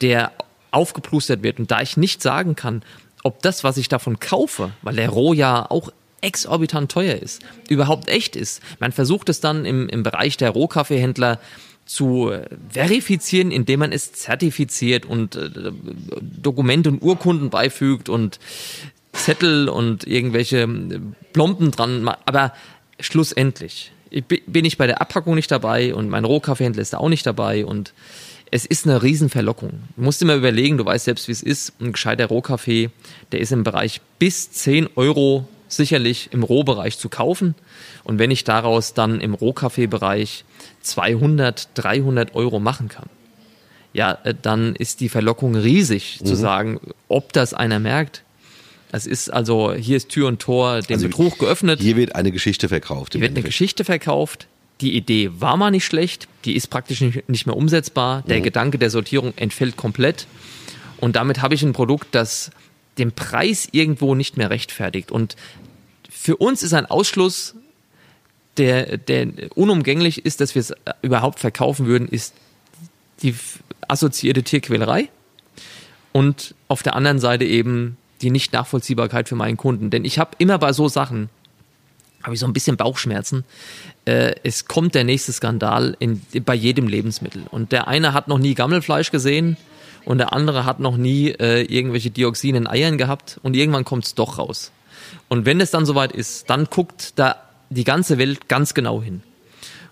der 0.00 0.32
aufgeplustert 0.70 1.42
wird. 1.42 1.58
Und 1.58 1.70
da 1.70 1.82
ich 1.82 1.96
nicht 1.96 2.22
sagen 2.22 2.56
kann, 2.56 2.82
ob 3.28 3.42
das, 3.42 3.62
was 3.64 3.76
ich 3.76 3.88
davon 3.88 4.18
kaufe, 4.18 4.72
weil 4.82 4.96
der 4.96 5.08
Roh 5.10 5.32
ja 5.32 5.70
auch 5.70 5.90
exorbitant 6.20 6.90
teuer 6.90 7.14
ist, 7.16 7.42
überhaupt 7.68 8.08
echt 8.08 8.34
ist. 8.34 8.60
Man 8.80 8.90
versucht 8.92 9.28
es 9.28 9.40
dann 9.40 9.64
im, 9.64 9.88
im 9.88 10.02
Bereich 10.02 10.36
der 10.36 10.50
Rohkaffeehändler 10.50 11.38
zu 11.86 12.30
äh, 12.30 12.44
verifizieren, 12.70 13.50
indem 13.50 13.80
man 13.80 13.92
es 13.92 14.12
zertifiziert 14.12 15.06
und 15.06 15.36
äh, 15.36 15.48
Dokumente 16.20 16.88
und 16.90 17.02
Urkunden 17.02 17.50
beifügt 17.50 18.08
und 18.08 18.38
Zettel 19.12 19.68
und 19.68 20.06
irgendwelche 20.06 20.58
äh, 20.62 21.00
Plomben 21.32 21.70
dran. 21.70 22.02
ma- 22.02 22.18
Aber 22.26 22.52
schlussendlich 23.00 23.92
ich 24.10 24.24
bi- 24.24 24.42
bin 24.46 24.64
ich 24.64 24.76
bei 24.78 24.86
der 24.86 25.00
Abpackung 25.00 25.34
nicht 25.34 25.50
dabei 25.50 25.94
und 25.94 26.08
mein 26.08 26.24
Rohkaffeehändler 26.24 26.82
ist 26.82 26.92
da 26.94 26.98
auch 26.98 27.08
nicht 27.10 27.26
dabei 27.26 27.64
und 27.64 27.92
es 28.50 28.66
ist 28.66 28.86
eine 28.86 29.02
Riesenverlockung. 29.02 29.70
Du 29.96 30.02
musst 30.02 30.22
immer 30.22 30.34
überlegen, 30.34 30.78
du 30.78 30.84
weißt 30.84 31.04
selbst, 31.04 31.28
wie 31.28 31.32
es 31.32 31.42
ist. 31.42 31.72
Ein 31.80 31.92
gescheiter 31.92 32.26
Rohkaffee, 32.26 32.90
der 33.32 33.40
ist 33.40 33.52
im 33.52 33.64
Bereich 33.64 34.00
bis 34.18 34.50
10 34.50 34.88
Euro 34.96 35.48
sicherlich 35.68 36.30
im 36.32 36.42
Rohbereich 36.42 36.98
zu 36.98 37.08
kaufen. 37.08 37.54
Und 38.04 38.18
wenn 38.18 38.30
ich 38.30 38.44
daraus 38.44 38.94
dann 38.94 39.20
im 39.20 39.34
Rohkaffeebereich 39.34 40.44
200, 40.80 41.68
300 41.74 42.34
Euro 42.34 42.58
machen 42.58 42.88
kann, 42.88 43.08
ja, 43.92 44.18
äh, 44.24 44.34
dann 44.40 44.74
ist 44.76 45.00
die 45.00 45.08
Verlockung 45.08 45.54
riesig 45.54 46.20
zu 46.24 46.34
sagen, 46.34 46.80
ob 47.08 47.32
das 47.32 47.54
einer 47.54 47.78
merkt. 47.78 48.22
Es 48.92 49.06
ist 49.06 49.30
also, 49.30 49.74
hier 49.74 49.98
ist 49.98 50.08
Tür 50.08 50.28
und 50.28 50.40
Tor 50.40 50.80
dem 50.80 50.94
Also 50.94 51.08
Betrug 51.08 51.38
geöffnet. 51.38 51.80
Hier 51.80 51.96
wird 51.96 52.14
eine 52.14 52.32
Geschichte 52.32 52.68
verkauft. 52.68 53.12
Hier 53.12 53.20
wird 53.20 53.30
eine 53.30 53.38
Endeffekt. 53.38 53.52
Geschichte 53.52 53.84
verkauft. 53.84 54.46
Die 54.80 54.96
Idee 54.96 55.30
war 55.34 55.56
mal 55.56 55.70
nicht 55.70 55.84
schlecht, 55.84 56.28
die 56.44 56.54
ist 56.54 56.68
praktisch 56.68 57.00
nicht, 57.00 57.46
mehr 57.46 57.56
umsetzbar. 57.56 58.22
Der 58.22 58.40
Gedanke 58.40 58.78
der 58.78 58.90
Sortierung 58.90 59.32
entfällt 59.36 59.76
komplett. 59.76 60.26
Und 60.98 61.16
damit 61.16 61.42
habe 61.42 61.54
ich 61.54 61.62
ein 61.62 61.72
Produkt, 61.72 62.08
das 62.12 62.50
den 62.96 63.12
Preis 63.12 63.68
irgendwo 63.72 64.14
nicht 64.14 64.36
mehr 64.36 64.50
rechtfertigt. 64.50 65.10
Und 65.10 65.36
für 66.08 66.36
uns 66.36 66.62
ist 66.62 66.74
ein 66.74 66.86
Ausschluss, 66.86 67.54
der, 68.56 68.98
der 68.98 69.28
unumgänglich 69.54 70.24
ist, 70.24 70.40
dass 70.40 70.54
wir 70.54 70.60
es 70.60 70.74
überhaupt 71.02 71.38
verkaufen 71.38 71.86
würden, 71.86 72.08
ist 72.08 72.34
die 73.22 73.34
assoziierte 73.86 74.42
Tierquälerei 74.42 75.08
und 76.12 76.54
auf 76.66 76.82
der 76.82 76.96
anderen 76.96 77.18
Seite 77.18 77.44
eben 77.44 77.96
die 78.20 78.30
Nicht-Nachvollziehbarkeit 78.30 79.28
für 79.28 79.36
meinen 79.36 79.56
Kunden. 79.56 79.90
Denn 79.90 80.04
ich 80.04 80.18
habe 80.18 80.32
immer 80.38 80.58
bei 80.58 80.72
so 80.72 80.88
Sachen, 80.88 81.30
habe 82.28 82.34
ich 82.34 82.40
so 82.40 82.46
ein 82.46 82.52
bisschen 82.52 82.76
Bauchschmerzen. 82.76 83.44
Äh, 84.04 84.34
es 84.44 84.66
kommt 84.66 84.94
der 84.94 85.04
nächste 85.04 85.32
Skandal 85.32 85.96
in, 85.98 86.20
bei 86.44 86.54
jedem 86.54 86.86
Lebensmittel. 86.86 87.44
Und 87.50 87.72
der 87.72 87.88
eine 87.88 88.12
hat 88.12 88.28
noch 88.28 88.38
nie 88.38 88.54
Gammelfleisch 88.54 89.10
gesehen 89.10 89.56
und 90.04 90.18
der 90.18 90.34
andere 90.34 90.66
hat 90.66 90.78
noch 90.78 90.98
nie 90.98 91.30
äh, 91.30 91.62
irgendwelche 91.62 92.10
Dioxin 92.10 92.54
in 92.54 92.66
Eiern 92.66 92.98
gehabt 92.98 93.40
und 93.42 93.56
irgendwann 93.56 93.84
kommt 93.84 94.04
es 94.04 94.14
doch 94.14 94.38
raus. 94.38 94.72
Und 95.28 95.46
wenn 95.46 95.58
es 95.60 95.70
dann 95.70 95.86
soweit 95.86 96.12
ist, 96.12 96.50
dann 96.50 96.66
guckt 96.66 97.18
da 97.18 97.36
die 97.70 97.84
ganze 97.84 98.18
Welt 98.18 98.46
ganz 98.46 98.74
genau 98.74 99.02
hin. 99.02 99.22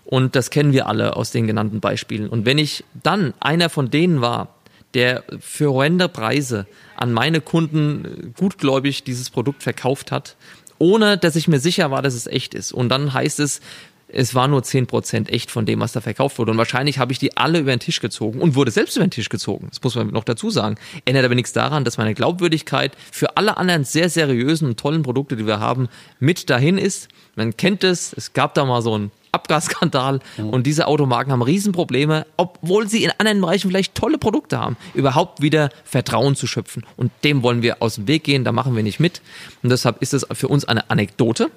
Und 0.05 0.35
das 0.35 0.51
kennen 0.51 0.73
wir 0.73 0.87
alle 0.87 1.15
aus 1.15 1.31
den 1.31 1.47
genannten 1.47 1.79
Beispielen. 1.79 2.29
Und 2.29 2.45
wenn 2.45 2.59
ich 2.59 2.83
dann 3.01 3.33
einer 3.39 3.69
von 3.69 3.89
denen 3.89 4.21
war, 4.21 4.55
der 4.93 5.23
für 5.39 5.71
horrende 5.71 6.07
Preise 6.07 6.67
an 6.95 7.11
meine 7.13 7.41
Kunden 7.41 8.33
gutgläubig 8.37 9.03
dieses 9.03 9.31
Produkt 9.31 9.63
verkauft 9.63 10.11
hat, 10.11 10.35
ohne 10.79 11.17
dass 11.17 11.35
ich 11.35 11.47
mir 11.47 11.59
sicher 11.59 11.91
war, 11.91 12.01
dass 12.01 12.13
es 12.13 12.27
echt 12.27 12.53
ist. 12.53 12.71
Und 12.71 12.89
dann 12.89 13.13
heißt 13.13 13.39
es, 13.39 13.61
es 14.09 14.33
war 14.35 14.47
nur 14.47 14.61
10% 14.61 15.29
echt 15.29 15.51
von 15.51 15.65
dem, 15.65 15.81
was 15.81 15.91
da 15.91 16.01
verkauft 16.01 16.39
wurde. 16.39 16.51
Und 16.51 16.57
wahrscheinlich 16.57 16.97
habe 16.97 17.11
ich 17.11 17.19
die 17.19 17.35
alle 17.35 17.59
über 17.59 17.71
den 17.71 17.79
Tisch 17.79 17.99
gezogen 17.99 18.39
und 18.39 18.55
wurde 18.55 18.71
selbst 18.71 18.95
über 18.95 19.05
den 19.05 19.11
Tisch 19.11 19.29
gezogen. 19.29 19.67
Das 19.69 19.83
muss 19.83 19.95
man 19.95 20.07
noch 20.07 20.23
dazu 20.23 20.49
sagen. 20.49 20.75
Ändert 21.05 21.25
aber 21.25 21.35
nichts 21.35 21.51
daran, 21.51 21.83
dass 21.83 21.97
meine 21.97 22.13
Glaubwürdigkeit 22.13 22.93
für 23.11 23.35
alle 23.35 23.57
anderen 23.57 23.83
sehr 23.83 24.09
seriösen 24.09 24.69
und 24.69 24.79
tollen 24.79 25.03
Produkte, 25.03 25.35
die 25.35 25.45
wir 25.45 25.59
haben, 25.59 25.89
mit 26.19 26.49
dahin 26.49 26.77
ist. 26.77 27.09
Man 27.35 27.57
kennt 27.57 27.83
es. 27.83 28.13
Es 28.13 28.33
gab 28.33 28.53
da 28.53 28.65
mal 28.65 28.81
so 28.81 28.93
einen 28.93 29.11
Abgasskandal 29.31 30.19
und 30.37 30.65
diese 30.67 30.87
Automarken 30.87 31.31
haben 31.31 31.41
Riesenprobleme, 31.41 32.25
obwohl 32.37 32.87
sie 32.89 33.03
in 33.03 33.11
anderen 33.17 33.41
Bereichen 33.41 33.69
vielleicht 33.69 33.95
tolle 33.95 34.17
Produkte 34.17 34.59
haben, 34.59 34.77
überhaupt 34.93 35.41
wieder 35.41 35.69
Vertrauen 35.83 36.35
zu 36.35 36.47
schöpfen. 36.47 36.85
Und 36.95 37.11
dem 37.23 37.43
wollen 37.43 37.61
wir 37.61 37.81
aus 37.81 37.95
dem 37.95 38.07
Weg 38.07 38.23
gehen, 38.23 38.43
da 38.43 38.51
machen 38.51 38.75
wir 38.75 38.83
nicht 38.83 38.99
mit. 38.99 39.21
Und 39.63 39.69
deshalb 39.69 40.01
ist 40.01 40.13
es 40.13 40.25
für 40.31 40.47
uns 40.47 40.65
eine 40.65 40.89
Anekdote 40.89 41.49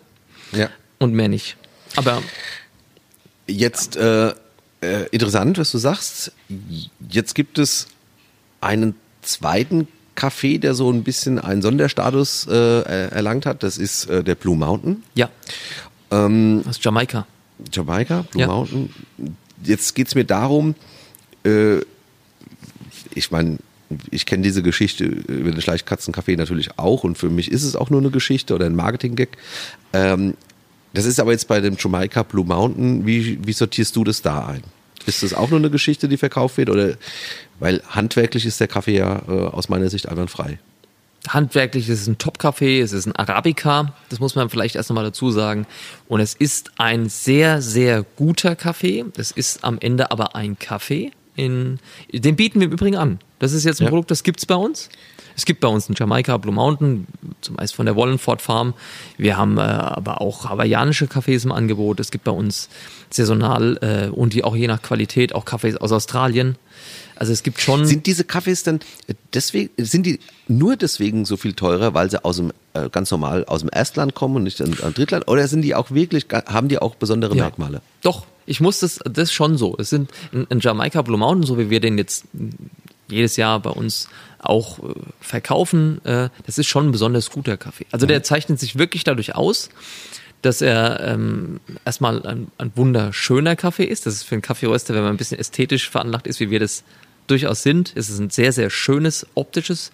Ja. 0.53 0.69
und 0.99 1.13
mehr 1.15 1.29
nicht. 1.29 1.57
Aber 1.97 2.23
Jetzt 3.47 3.97
äh, 3.97 4.29
äh, 4.29 4.35
interessant, 5.11 5.59
was 5.59 5.73
du 5.73 5.79
sagst. 5.79 6.33
Jetzt 7.09 7.35
gibt 7.35 7.59
es 7.59 7.89
einen 8.61 8.95
zweiten 9.23 9.89
Kaffee, 10.15 10.59
der 10.59 10.75
so 10.75 10.91
ein 10.91 11.03
bisschen 11.03 11.39
einen 11.39 11.63
Sonderstatus 11.63 12.47
äh, 12.47 12.83
erlangt 13.11 13.47
hat. 13.47 13.63
Das 13.63 13.77
ist 13.79 14.05
äh, 14.07 14.23
der 14.23 14.35
Blue 14.37 14.57
Mountain. 14.57 15.03
ja, 15.15 15.29
Ähm, 16.13 16.63
aus 16.69 16.79
Jamaika. 16.83 17.27
Jamaika, 17.73 18.23
Blue 18.31 18.41
Ja. 18.41 18.47
Mountain. 18.49 18.91
Jetzt 19.63 19.95
geht's 19.95 20.15
mir 20.15 20.25
darum, 20.25 20.75
äh, 21.45 21.79
ich 23.15 23.31
meine, 23.31 23.59
ich 24.11 24.25
kenne 24.27 24.43
diese 24.43 24.63
Geschichte 24.63 25.05
über 25.05 25.51
den 25.51 25.61
Schleichkatzenkaffee 25.61 26.37
natürlich 26.37 26.79
auch 26.79 27.05
und 27.05 27.19
für 27.19 27.29
mich 27.29 27.51
ist 27.51 27.65
es 27.65 27.75
auch 27.77 27.91
nur 27.91 28.01
eine 28.01 28.11
Geschichte 28.11 28.55
oder 28.55 28.67
ein 28.67 28.77
Marketing-Gag. 28.77 29.31
Ähm, 29.93 30.35
das 30.93 31.05
ist 31.05 31.21
aber 31.21 31.33
jetzt 31.33 31.49
bei 31.49 31.61
dem 31.61 31.77
Jamaica 31.79 32.23
Blue 32.23 32.45
Mountain, 32.45 33.07
wie, 33.07 33.39
wie 33.45 33.53
sortierst 33.53 33.95
du 33.97 34.05
das 34.05 34.23
da 34.23 34.47
ein? 34.47 34.63
Ist 35.07 35.23
das 35.23 35.35
auch 35.35 35.51
nur 35.51 35.59
eine 35.59 35.71
Geschichte, 35.71 36.09
die 36.09 36.17
verkauft 36.17 36.57
wird 36.57 36.69
oder, 36.71 36.95
weil 37.59 37.83
handwerklich 37.89 38.45
ist 38.47 38.61
der 38.61 38.69
Kaffee 38.69 38.99
ja 38.99 39.23
äh, 39.29 39.31
aus 39.31 39.69
meiner 39.69 39.89
Sicht 39.89 40.09
einwandfrei. 40.09 40.59
Handwerklich 41.29 41.89
ist 41.89 42.01
es 42.01 42.07
ein 42.07 42.19
Top-Kaffee, 42.19 42.81
es 42.81 42.93
ist 42.93 43.07
ein 43.07 43.15
Arabica, 43.15 43.93
das 44.09 44.21
muss 44.21 44.35
man 44.35 44.49
vielleicht 44.49 44.77
erst 44.77 44.89
nochmal 44.89 45.05
dazu 45.05 45.31
sagen. 45.31 45.67
Und 46.09 46.21
es 46.21 46.35
ist 46.35 46.73
ein 46.79 47.09
sehr, 47.09 47.61
sehr 47.61 48.05
guter 48.17 48.57
Kaffee. 48.57 49.05
Es 49.17 49.31
ist 49.31 49.63
am 49.63 49.79
Ende 49.81 50.11
aber 50.11 50.35
ein 50.35 50.59
Kaffee. 50.59 51.13
In, 51.37 51.79
den 52.13 52.37
bieten 52.37 52.61
wir 52.61 52.67
im 52.67 52.73
Übrigen 52.73 52.97
an. 52.97 53.19
Das 53.39 53.53
ist 53.53 53.65
jetzt 53.65 53.81
ein 53.81 53.85
Ja. 53.85 53.91
Produkt, 53.91 54.11
das 54.11 54.23
gibt's 54.23 54.47
bei 54.47 54.55
uns. 54.55 54.89
Es 55.37 55.45
gibt 55.47 55.61
bei 55.61 55.69
uns 55.69 55.89
einen 55.89 55.97
Jamaika 55.99 56.37
Blue 56.37 56.55
Mountain, 56.55 57.07
zumeist 57.41 57.75
von 57.75 57.87
der 57.87 57.97
Wallenford 57.97 58.43
Farm. 58.43 58.75
Wir 59.17 59.37
haben 59.37 59.57
äh, 59.59 59.63
aber 59.63 60.21
auch 60.21 60.49
hawaiianische 60.51 61.07
Kaffees 61.07 61.45
im 61.45 61.53
Angebot. 61.53 62.01
Es 62.01 62.11
gibt 62.11 62.25
bei 62.25 62.33
uns 62.33 62.69
saisonal 63.11 63.79
äh, 63.81 64.11
und 64.11 64.35
die 64.35 64.45
auch 64.45 64.57
je 64.57 64.67
nach 64.67 64.83
Qualität 64.83 65.35
auch 65.35 65.45
Kaffees 65.45 65.77
aus 65.77 65.93
Australien. 65.93 66.57
Also 67.21 67.35
es 67.35 67.43
gibt 67.43 67.61
schon. 67.61 67.85
Sind 67.85 68.07
diese 68.07 68.25
Kaffees 68.25 68.63
dann 68.63 68.81
deswegen, 69.35 69.71
sind 69.77 70.07
die 70.07 70.21
nur 70.49 70.77
deswegen 70.77 71.27
so 71.27 71.37
viel 71.37 71.53
teurer, 71.53 71.93
weil 71.93 72.11
sie 72.11 72.25
aus 72.25 72.39
dem, 72.39 72.51
äh, 72.73 72.89
ganz 72.89 73.11
normal 73.11 73.45
aus 73.45 73.61
dem 73.61 73.69
Erstland 73.71 74.15
kommen 74.15 74.37
und 74.37 74.45
nicht 74.45 74.61
aus 74.63 74.71
dem 74.71 74.95
Drittland? 74.95 75.29
Oder 75.29 75.47
sind 75.47 75.61
die 75.61 75.75
auch 75.75 75.91
wirklich, 75.91 76.27
haben 76.47 76.69
die 76.69 76.79
auch 76.79 76.95
besondere 76.95 77.37
Ja. 77.37 77.45
Merkmale? 77.45 77.83
Doch, 78.01 78.27
ich 78.47 78.61
muss 78.61 78.81
das, 78.81 79.01
das 79.05 79.29
ist 79.29 79.33
schon 79.33 79.59
so. 79.59 79.77
Es 79.79 79.91
sind 79.91 80.11
ein 80.33 80.61
Jamaika 80.61 81.03
Blue 81.03 81.19
Mountain, 81.19 81.47
so 81.47 81.59
wie 81.59 81.69
wir 81.69 81.81
den 81.81 81.99
jetzt 81.99 82.25
jedes 83.09 83.37
Jahr 83.37 83.61
bei 83.61 83.71
uns 83.71 84.09
auch 84.39 84.79
äh, 84.79 84.95
verkaufen, 85.21 86.03
äh, 86.07 86.31
das 86.47 86.57
ist 86.57 86.69
schon 86.69 86.89
ein 86.89 86.93
besonders 86.93 87.31
guter 87.31 87.59
Kaffee. 87.59 87.85
Also 87.91 88.07
der 88.07 88.23
zeichnet 88.23 88.59
sich 88.59 88.79
wirklich 88.79 89.05
dadurch 89.05 89.35
aus, 89.35 89.69
dass 90.41 90.63
er 90.63 91.01
ähm, 91.07 91.61
erstmal 91.85 92.25
ein, 92.27 92.47
ein 92.57 92.73
wunderschöner 92.75 93.57
Kaffee 93.57 93.85
ist. 93.85 94.07
Das 94.07 94.15
ist 94.15 94.23
für 94.23 94.37
einen 94.37 94.43
Kaffeeröster, 94.43 94.95
wenn 94.95 95.03
man 95.03 95.13
ein 95.13 95.19
bisschen 95.19 95.39
ästhetisch 95.39 95.91
veranlagt 95.91 96.27
ist, 96.27 96.41
wie 96.41 96.51
wir 96.51 96.61
das 96.61 96.83
durchaus 97.31 97.63
sind. 97.63 97.93
Es 97.95 98.09
ist 98.09 98.19
ein 98.19 98.31
sehr, 98.31 98.53
sehr 98.53 98.71
schönes, 98.71 99.27
optisches, 99.35 99.93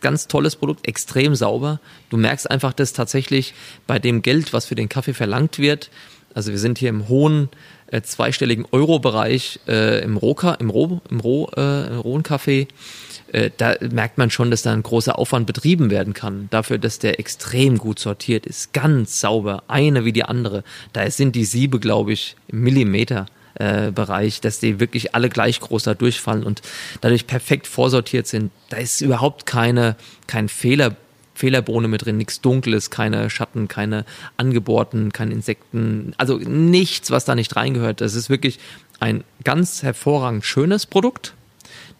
ganz 0.00 0.28
tolles 0.28 0.56
Produkt, 0.56 0.86
extrem 0.88 1.34
sauber. 1.34 1.80
Du 2.08 2.16
merkst 2.16 2.50
einfach, 2.50 2.72
dass 2.72 2.92
tatsächlich 2.92 3.54
bei 3.86 3.98
dem 3.98 4.22
Geld, 4.22 4.52
was 4.52 4.66
für 4.66 4.74
den 4.74 4.88
Kaffee 4.88 5.14
verlangt 5.14 5.58
wird, 5.58 5.90
also 6.32 6.52
wir 6.52 6.58
sind 6.58 6.78
hier 6.78 6.90
im 6.90 7.08
hohen 7.08 7.48
äh, 7.88 8.02
zweistelligen 8.02 8.64
Euro-Bereich 8.70 9.60
äh, 9.66 10.02
im 10.02 10.16
Rohka, 10.16 10.54
im 10.54 10.70
Roh, 10.70 11.00
im 11.10 11.20
Roh, 11.20 11.50
äh, 11.56 11.88
im 11.88 11.98
rohen 11.98 12.22
Kaffee, 12.22 12.68
äh, 13.32 13.50
da 13.56 13.74
merkt 13.80 14.18
man 14.18 14.30
schon, 14.30 14.50
dass 14.50 14.62
da 14.62 14.72
ein 14.72 14.82
großer 14.82 15.18
Aufwand 15.18 15.46
betrieben 15.46 15.90
werden 15.90 16.14
kann. 16.14 16.48
Dafür, 16.50 16.78
dass 16.78 16.98
der 16.98 17.18
extrem 17.18 17.78
gut 17.78 17.98
sortiert 17.98 18.46
ist, 18.46 18.72
ganz 18.72 19.20
sauber, 19.20 19.64
eine 19.68 20.04
wie 20.04 20.12
die 20.12 20.24
andere. 20.24 20.64
Da 20.92 21.10
sind 21.10 21.36
die 21.36 21.44
Siebe, 21.44 21.80
glaube 21.80 22.12
ich, 22.12 22.36
im 22.48 22.62
Millimeter. 22.62 23.26
Äh, 23.60 23.92
Bereich, 23.92 24.40
dass 24.40 24.58
die 24.58 24.80
wirklich 24.80 25.14
alle 25.14 25.28
gleich 25.28 25.60
groß 25.60 25.84
da 25.84 25.94
durchfallen 25.94 26.42
und 26.44 26.62
dadurch 27.00 27.26
perfekt 27.26 27.66
vorsortiert 27.66 28.26
sind. 28.26 28.50
Da 28.68 28.78
ist 28.78 29.00
überhaupt 29.00 29.46
keine, 29.46 29.96
kein 30.26 30.48
Fehler, 30.48 30.96
Fehlerbohne 31.34 31.88
mit 31.88 32.04
drin, 32.04 32.16
nichts 32.16 32.40
Dunkles, 32.40 32.90
keine 32.90 33.30
Schatten, 33.30 33.68
keine 33.68 34.04
Angebohrten, 34.36 35.12
keine 35.12 35.32
Insekten, 35.32 36.14
also 36.18 36.36
nichts, 36.36 37.10
was 37.10 37.24
da 37.24 37.34
nicht 37.34 37.56
reingehört. 37.56 38.00
Das 38.00 38.14
ist 38.14 38.28
wirklich 38.28 38.58
ein 38.98 39.24
ganz 39.44 39.82
hervorragend 39.82 40.44
schönes 40.44 40.86
Produkt 40.86 41.34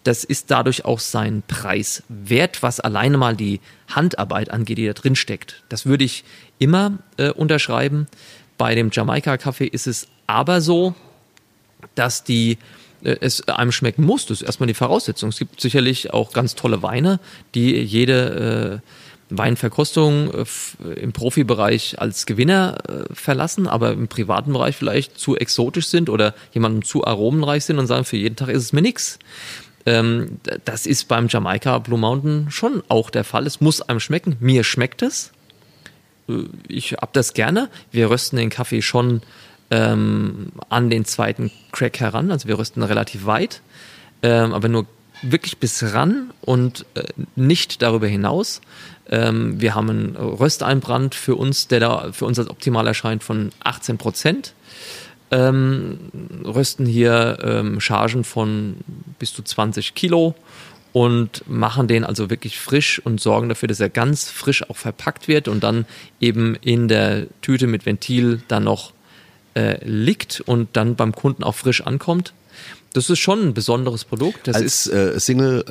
das 0.05 0.25
ist 0.25 0.51
dadurch 0.51 0.85
auch 0.85 0.99
sein 0.99 1.43
Preis 1.47 2.03
wert, 2.09 2.63
was 2.63 2.81
alleine 2.81 3.19
mal 3.19 3.37
die 3.37 3.61
Handarbeit 3.89 4.51
angeht, 4.51 4.79
die 4.79 4.87
da 4.87 4.93
drin 4.95 5.17
steckt. 5.17 5.63
Das 5.69 5.87
würde 5.87 6.05
ich 6.05 6.25
immer 6.59 6.99
äh, 7.19 7.31
unterschreiben. 7.31 8.07
Bei 8.57 8.75
dem 8.75 8.91
Jamaika-Kaffee 8.93 9.67
ist 9.67 9.87
es 9.87 10.09
aber 10.27 10.61
so, 10.61 10.95
dass 11.95 12.25
die 12.25 12.59
äh, 13.03 13.17
es 13.21 13.47
einem 13.49 13.73
schmecken 13.73 14.05
muss. 14.05 14.27
Das 14.27 14.41
ist 14.41 14.47
erstmal 14.47 14.67
die 14.67 14.75
Voraussetzung. 14.75 15.31
Es 15.31 15.39
gibt 15.39 15.61
sicherlich 15.61 16.13
auch 16.13 16.33
ganz 16.33 16.55
tolle 16.55 16.83
Weine, 16.83 17.21
die 17.55 17.77
jede 17.77 18.81
äh, 18.83 18.87
Weinverkostung 19.31 20.33
äh, 20.33 20.93
im 21.01 21.13
Profibereich 21.13 22.01
als 22.01 22.27
Gewinner 22.27 22.79
äh, 22.89 23.15
verlassen, 23.15 23.67
aber 23.67 23.93
im 23.93 24.09
privaten 24.09 24.53
Bereich 24.53 24.77
vielleicht 24.77 25.19
zu 25.19 25.37
exotisch 25.37 25.87
sind 25.87 26.09
oder 26.09 26.35
jemandem 26.53 26.85
zu 26.85 27.07
aromenreich 27.07 27.65
sind 27.65 27.79
und 27.79 27.87
sagen, 27.87 28.05
für 28.05 28.17
jeden 28.17 28.37
Tag 28.37 28.49
ist 28.49 28.63
es 28.63 28.73
mir 28.73 28.83
nix. 28.83 29.19
Ähm, 29.87 30.39
das 30.65 30.85
ist 30.87 31.09
beim 31.09 31.29
Jamaika 31.29 31.79
Blue 31.79 31.99
Mountain 31.99 32.51
schon 32.51 32.83
auch 32.89 33.11
der 33.11 33.25
Fall. 33.25 33.47
Es 33.47 33.61
muss 33.61 33.81
einem 33.81 34.01
schmecken. 34.01 34.37
Mir 34.41 34.65
schmeckt 34.65 35.03
es. 35.03 35.33
Äh, 36.29 36.45
ich 36.69 36.93
hab 36.93 37.13
das 37.13 37.33
gerne. 37.35 37.71
Wir 37.93 38.11
rösten 38.11 38.37
den 38.37 38.51
Kaffee 38.51 38.83
schon 38.83 39.23
ähm, 39.71 40.53
an 40.69 40.91
den 40.91 41.05
zweiten 41.05 41.51
Crack 41.73 42.01
heran. 42.01 42.31
Also 42.31 42.49
wir 42.49 42.59
rösten 42.59 42.83
relativ 42.83 43.27
weit, 43.27 43.63
ähm, 44.23 44.53
aber 44.53 44.69
nur 44.69 44.87
wirklich 45.23 45.59
bis 45.59 45.95
ran 45.95 46.33
und 46.41 46.87
äh, 46.95 47.05
nicht 47.37 47.83
darüber 47.83 48.07
hinaus. 48.07 48.61
Ähm, 49.09 49.61
wir 49.61 49.75
haben 49.75 49.91
einen 49.91 50.17
Rösteinbrand 50.17 51.15
für 51.15 51.37
uns, 51.37 51.69
der 51.69 51.81
da 51.81 52.13
für 52.13 52.25
uns 52.25 52.39
als 52.39 52.49
optimal 52.49 52.87
erscheint 52.87 53.23
von 53.23 53.53
18 53.63 53.99
Prozent 53.99 54.55
ähm, 55.31 55.99
rösten 56.45 56.87
hier 56.87 57.39
ähm, 57.43 57.81
Chargen 57.81 58.25
von 58.25 58.77
bis 59.19 59.33
zu 59.33 59.43
20 59.43 59.95
Kilo 59.95 60.35
und 60.93 61.49
machen 61.49 61.87
den 61.87 62.05
also 62.05 62.31
wirklich 62.31 62.59
frisch 62.59 63.01
und 63.05 63.21
sorgen 63.21 63.49
dafür, 63.49 63.69
dass 63.69 63.79
er 63.79 63.91
ganz 63.91 64.29
frisch 64.29 64.69
auch 64.69 64.77
verpackt 64.77 65.29
wird 65.29 65.47
und 65.47 65.63
dann 65.63 65.87
eben 66.21 66.57
in 66.57 66.89
der 66.89 67.27
Tüte 67.43 67.69
mit 67.69 67.87
Ventil 67.87 68.43
dann 68.49 68.65
noch 68.65 68.93
äh, 69.61 69.85
liegt 69.85 70.41
und 70.47 70.71
dann 70.73 70.97
beim 70.97 71.15
Kunden 71.15 71.45
auch 71.45 71.55
frisch 71.55 71.83
ankommt. 71.83 72.33
Das 72.93 73.11
ist 73.11 73.19
schon 73.19 73.49
ein 73.49 73.55
besonderes 73.55 74.05
Produkt. 74.05 74.49
Das 74.49 74.57
als 74.57 74.87
ist, 74.87 74.93
äh, 74.93 75.21
Single 75.21 75.65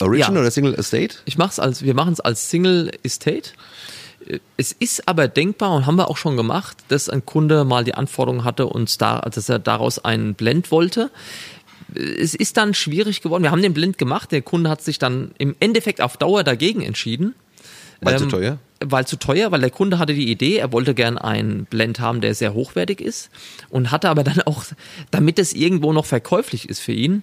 äh, 0.00 0.02
Origin 0.02 0.34
ja. 0.34 0.40
oder 0.40 0.50
Single 0.50 0.74
Estate? 0.74 1.16
Ich 1.26 1.38
mach's 1.38 1.58
als, 1.58 1.82
wir 1.82 1.94
machen 1.94 2.12
es 2.14 2.20
als 2.20 2.50
Single 2.50 2.90
Estate. 3.02 3.50
Es 4.56 4.72
ist 4.72 5.06
aber 5.06 5.28
denkbar 5.28 5.72
und 5.74 5.86
haben 5.86 5.96
wir 5.96 6.10
auch 6.10 6.16
schon 6.16 6.36
gemacht, 6.36 6.78
dass 6.88 7.08
ein 7.08 7.24
Kunde 7.24 7.64
mal 7.64 7.84
die 7.84 7.94
Anforderung 7.94 8.42
hatte 8.42 8.66
und 8.66 9.00
da, 9.00 9.20
dass 9.20 9.48
er 9.48 9.60
daraus 9.60 10.04
einen 10.04 10.34
Blend 10.34 10.72
wollte. 10.72 11.10
Es 11.94 12.34
ist 12.34 12.56
dann 12.56 12.74
schwierig 12.74 13.22
geworden. 13.22 13.44
Wir 13.44 13.52
haben 13.52 13.62
den 13.62 13.74
Blend 13.74 13.98
gemacht. 13.98 14.32
Der 14.32 14.42
Kunde 14.42 14.68
hat 14.70 14.82
sich 14.82 14.98
dann 14.98 15.30
im 15.38 15.54
Endeffekt 15.60 16.00
auf 16.00 16.16
Dauer 16.16 16.42
dagegen 16.42 16.82
entschieden. 16.82 17.36
Weil 18.00 18.14
ähm, 18.14 18.20
zu 18.20 18.26
teuer? 18.26 18.58
Weil 18.84 19.06
zu 19.06 19.16
teuer, 19.16 19.52
weil 19.52 19.60
der 19.60 19.70
Kunde 19.70 19.98
hatte 19.98 20.14
die 20.14 20.30
Idee, 20.30 20.56
er 20.56 20.72
wollte 20.72 20.94
gern 20.94 21.16
einen 21.16 21.64
Blend 21.64 21.98
haben, 22.00 22.20
der 22.20 22.34
sehr 22.34 22.52
hochwertig 22.52 23.00
ist 23.00 23.30
und 23.70 23.90
hatte 23.90 24.08
aber 24.08 24.22
dann 24.22 24.40
auch, 24.42 24.64
damit 25.10 25.38
es 25.38 25.54
irgendwo 25.54 25.92
noch 25.92 26.04
verkäuflich 26.04 26.68
ist 26.68 26.80
für 26.80 26.92
ihn, 26.92 27.22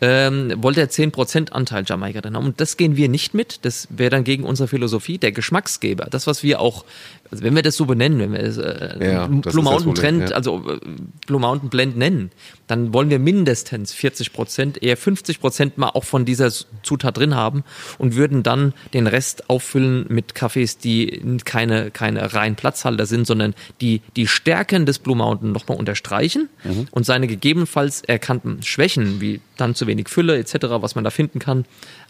ähm, 0.00 0.52
wollte 0.56 0.80
er 0.80 0.88
10% 0.88 1.50
Anteil 1.52 1.84
Jamaika 1.86 2.20
drin 2.20 2.36
haben. 2.36 2.46
Und 2.46 2.60
das 2.60 2.76
gehen 2.76 2.96
wir 2.96 3.08
nicht 3.08 3.34
mit. 3.34 3.64
Das 3.64 3.88
wäre 3.90 4.10
dann 4.10 4.24
gegen 4.24 4.44
unsere 4.44 4.68
Philosophie. 4.68 5.18
Der 5.18 5.32
Geschmacksgeber, 5.32 6.06
das, 6.10 6.26
was 6.26 6.42
wir 6.42 6.60
auch, 6.60 6.84
also 7.30 7.44
wenn 7.44 7.54
wir 7.54 7.62
das 7.62 7.76
so 7.76 7.86
benennen, 7.86 8.18
wenn 8.18 8.32
wir 8.32 8.40
es 8.40 8.56
äh, 8.56 9.12
ja, 9.12 9.26
Blue 9.26 9.62
Mountain 9.62 9.94
Trend, 9.94 10.30
ja. 10.30 10.36
also 10.36 10.64
äh, 10.68 10.80
Blue 11.26 11.40
Mountain 11.40 11.68
Blend 11.68 11.96
nennen, 11.96 12.30
dann 12.66 12.94
wollen 12.94 13.10
wir 13.10 13.18
mindestens 13.18 13.94
40% 13.94 14.80
eher 14.80 14.96
50% 14.96 15.72
mal 15.76 15.90
auch 15.90 16.04
von 16.04 16.24
dieser 16.24 16.50
Zutat 16.82 17.18
drin 17.18 17.34
haben 17.34 17.64
und 17.98 18.14
würden 18.14 18.42
dann 18.42 18.72
den 18.94 19.06
Rest 19.06 19.50
auffüllen 19.50 20.06
mit 20.08 20.34
Kaffees, 20.34 20.78
die 20.78 21.38
keine, 21.44 21.90
keine 21.90 22.32
reinen 22.32 22.56
Platzhalter 22.56 23.06
sind, 23.06 23.26
sondern 23.26 23.54
die 23.80 24.00
die 24.16 24.26
Stärken 24.26 24.86
des 24.86 24.98
Blue 24.98 25.16
Mountain 25.16 25.52
nochmal 25.52 25.78
unterstreichen 25.78 26.48
mhm. 26.64 26.86
und 26.90 27.04
seine 27.04 27.26
gegebenenfalls 27.26 28.02
erkannten 28.02 28.62
Schwächen, 28.62 29.20
wie 29.20 29.40
dann 29.56 29.74
zu 29.74 29.86
wenig 29.90 30.08
Fülle 30.08 30.38
etc., 30.38 30.54
was 30.80 30.94
man 30.94 31.04
da 31.04 31.10
finden 31.10 31.38
kann, 31.38 31.66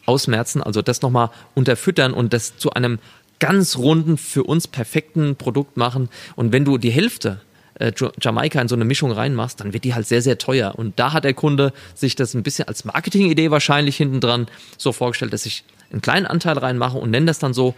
ausmerzen. 0.07 0.63
Also 0.63 0.83
das 0.83 1.03
nochmal 1.03 1.31
unterfüttern 1.55 2.13
und 2.13 2.33
das 2.33 2.57
zu 2.57 2.71
einem 2.71 3.01
ganz 3.41 3.77
runden, 3.77 4.17
für 4.17 4.45
uns 4.45 4.69
perfekten 4.69 5.35
Produkt 5.35 5.77
machen. 5.77 6.09
Und 6.37 6.53
wenn 6.53 6.65
du 6.65 6.79
die 6.79 6.91
Hälfte 6.91 7.41
äh, 7.81 7.93
Jamaika 8.21 8.61
in 8.61 8.69
so 8.69 8.77
eine 8.77 8.85
Mischung 8.85 9.11
reinmachst, 9.11 9.59
dann 9.61 9.73
wird 9.73 9.85
die 9.85 9.95
halt 9.95 10.07
sehr, 10.07 10.23
sehr 10.23 10.39
teuer. 10.39 10.75
Und 10.77 10.99
da 11.01 11.13
hat 11.13 11.25
der 11.25 11.35
Kunde 11.35 11.73
sich 11.95 12.15
das 12.15 12.35
ein 12.35 12.43
bisschen 12.45 12.69
als 12.69 12.85
Marketingidee 12.85 13.51
wahrscheinlich 13.51 13.97
hinten 13.97 14.21
dran 14.21 14.47
so 14.77 14.93
vorgestellt, 14.93 15.33
dass 15.33 15.47
ich 15.47 15.65
einen 15.91 16.03
kleinen 16.03 16.27
Anteil 16.27 16.57
reinmache 16.59 16.99
und 16.99 17.11
nenne 17.11 17.27
das 17.27 17.41
dann 17.41 17.55
so, 17.55 17.75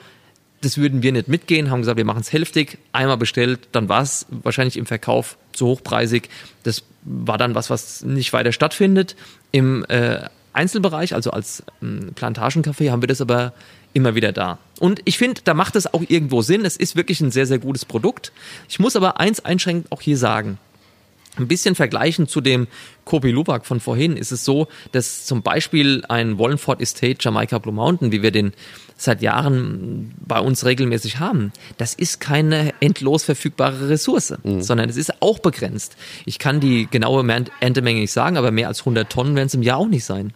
das 0.61 0.77
würden 0.77 1.03
wir 1.03 1.13
nicht 1.13 1.29
mitgehen, 1.29 1.71
haben 1.71 1.81
gesagt, 1.81 1.97
wir 1.97 2.05
machen 2.05 2.21
es 2.21 2.33
hälftig, 2.33 2.79
einmal 2.93 3.17
bestellt, 3.17 3.61
dann 3.73 3.89
war 3.89 4.03
es 4.03 4.27
wahrscheinlich 4.31 4.77
im 4.77 4.87
Verkauf 4.87 5.37
zu 5.53 5.67
hochpreisig. 5.67 6.29
Das 6.63 6.85
war 7.03 7.39
dann 7.39 7.55
was, 7.55 7.71
was 7.71 8.03
nicht 8.03 8.33
weiter 8.33 8.53
stattfindet. 8.53 9.17
Im 9.51 9.85
äh, 9.89 10.29
Einzelbereich, 10.53 11.15
also 11.15 11.31
als 11.31 11.63
ähm, 11.83 12.13
Plantagencafé, 12.15 12.91
haben 12.91 13.03
wir 13.03 13.09
das 13.09 13.21
aber 13.21 13.53
immer 13.93 14.15
wieder 14.15 14.33
da. 14.33 14.59
Und 14.79 15.01
ich 15.05 15.19
finde, 15.19 15.43
da 15.45 15.55
macht 15.55 15.77
es 15.77 15.93
auch 15.93 16.03
irgendwo 16.09 16.43
Sinn. 16.43 16.65
Es 16.65 16.77
ist 16.77 16.97
wirklich 16.97 17.21
ein 17.21 17.31
sehr, 17.31 17.47
sehr 17.47 17.59
gutes 17.59 17.85
Produkt. 17.85 18.33
Ich 18.69 18.79
muss 18.79 18.97
aber 18.97 19.21
eins 19.21 19.45
einschränkend 19.45 19.93
auch 19.93 20.01
hier 20.01 20.17
sagen. 20.17 20.59
Ein 21.39 21.49
bisschen 21.49 21.75
vergleichen 21.75 22.29
zu 22.29 22.43
dem 22.43 22.67
Kopi 23.07 23.31
Luwak 23.31 23.65
von 23.65 23.81
vorhin 23.81 24.19
ist 24.19 24.33
es 24.33 24.45
so, 24.45 24.69
dass 24.93 25.25
zum 25.25 25.43
Beispiel 25.43 26.05
ein 26.09 26.39
Wallingford 26.39 26.81
Estate 26.83 27.17
Jamaica 27.21 27.59
Blue 27.59 27.75
Mountain, 27.75 28.13
wie 28.13 28.23
wir 28.23 28.33
den 28.33 28.53
seit 29.05 29.23
Jahren 29.23 30.15
bei 30.27 30.39
uns 30.39 30.65
regelmäßig 30.65 31.19
haben, 31.19 31.53
das 31.79 31.95
ist 31.95 32.21
keine 32.21 32.73
endlos 32.81 33.25
verfügbare 33.25 33.89
Ressource, 33.89 34.35
mhm. 34.43 34.63
sondern 34.63 34.89
es 34.89 34.97
ist 34.97 35.21
auch 35.21 35.39
begrenzt. 35.39 35.97
Ich 36.25 36.39
kann 36.39 36.61
die 36.61 36.87
genaue 36.91 37.27
Erntemenge 37.61 38.01
nicht 38.01 38.13
sagen, 38.13 38.37
aber 38.37 38.51
mehr 38.51 38.69
als 38.69 38.81
100 38.81 39.11
Tonnen 39.11 39.35
werden 39.35 39.47
es 39.47 39.55
im 39.55 39.63
Jahr 39.63 39.79
auch 39.79 39.89
nicht 39.89 40.05
sein. 40.05 40.33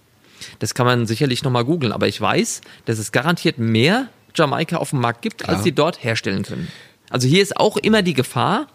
Das 0.59 0.75
kann 0.75 0.87
man 0.87 1.07
sicherlich 1.07 1.43
nochmal 1.43 1.65
googeln, 1.65 1.93
aber 1.93 2.09
ich 2.09 2.21
weiß, 2.21 2.61
dass 2.85 2.99
es 2.99 3.13
garantiert 3.13 3.59
mehr 3.59 4.09
Jamaika 4.35 4.77
auf 4.77 4.91
dem 4.91 5.01
Markt 5.01 5.23
gibt, 5.23 5.45
Klar. 5.45 5.57
als 5.57 5.65
sie 5.65 5.73
dort 5.73 6.03
herstellen 6.03 6.43
können. 6.43 6.69
Also 7.09 7.29
hier 7.29 7.43
ist 7.43 7.57
auch 7.57 7.77
immer 7.77 8.03
die 8.03 8.15
Gefahr, 8.15 8.67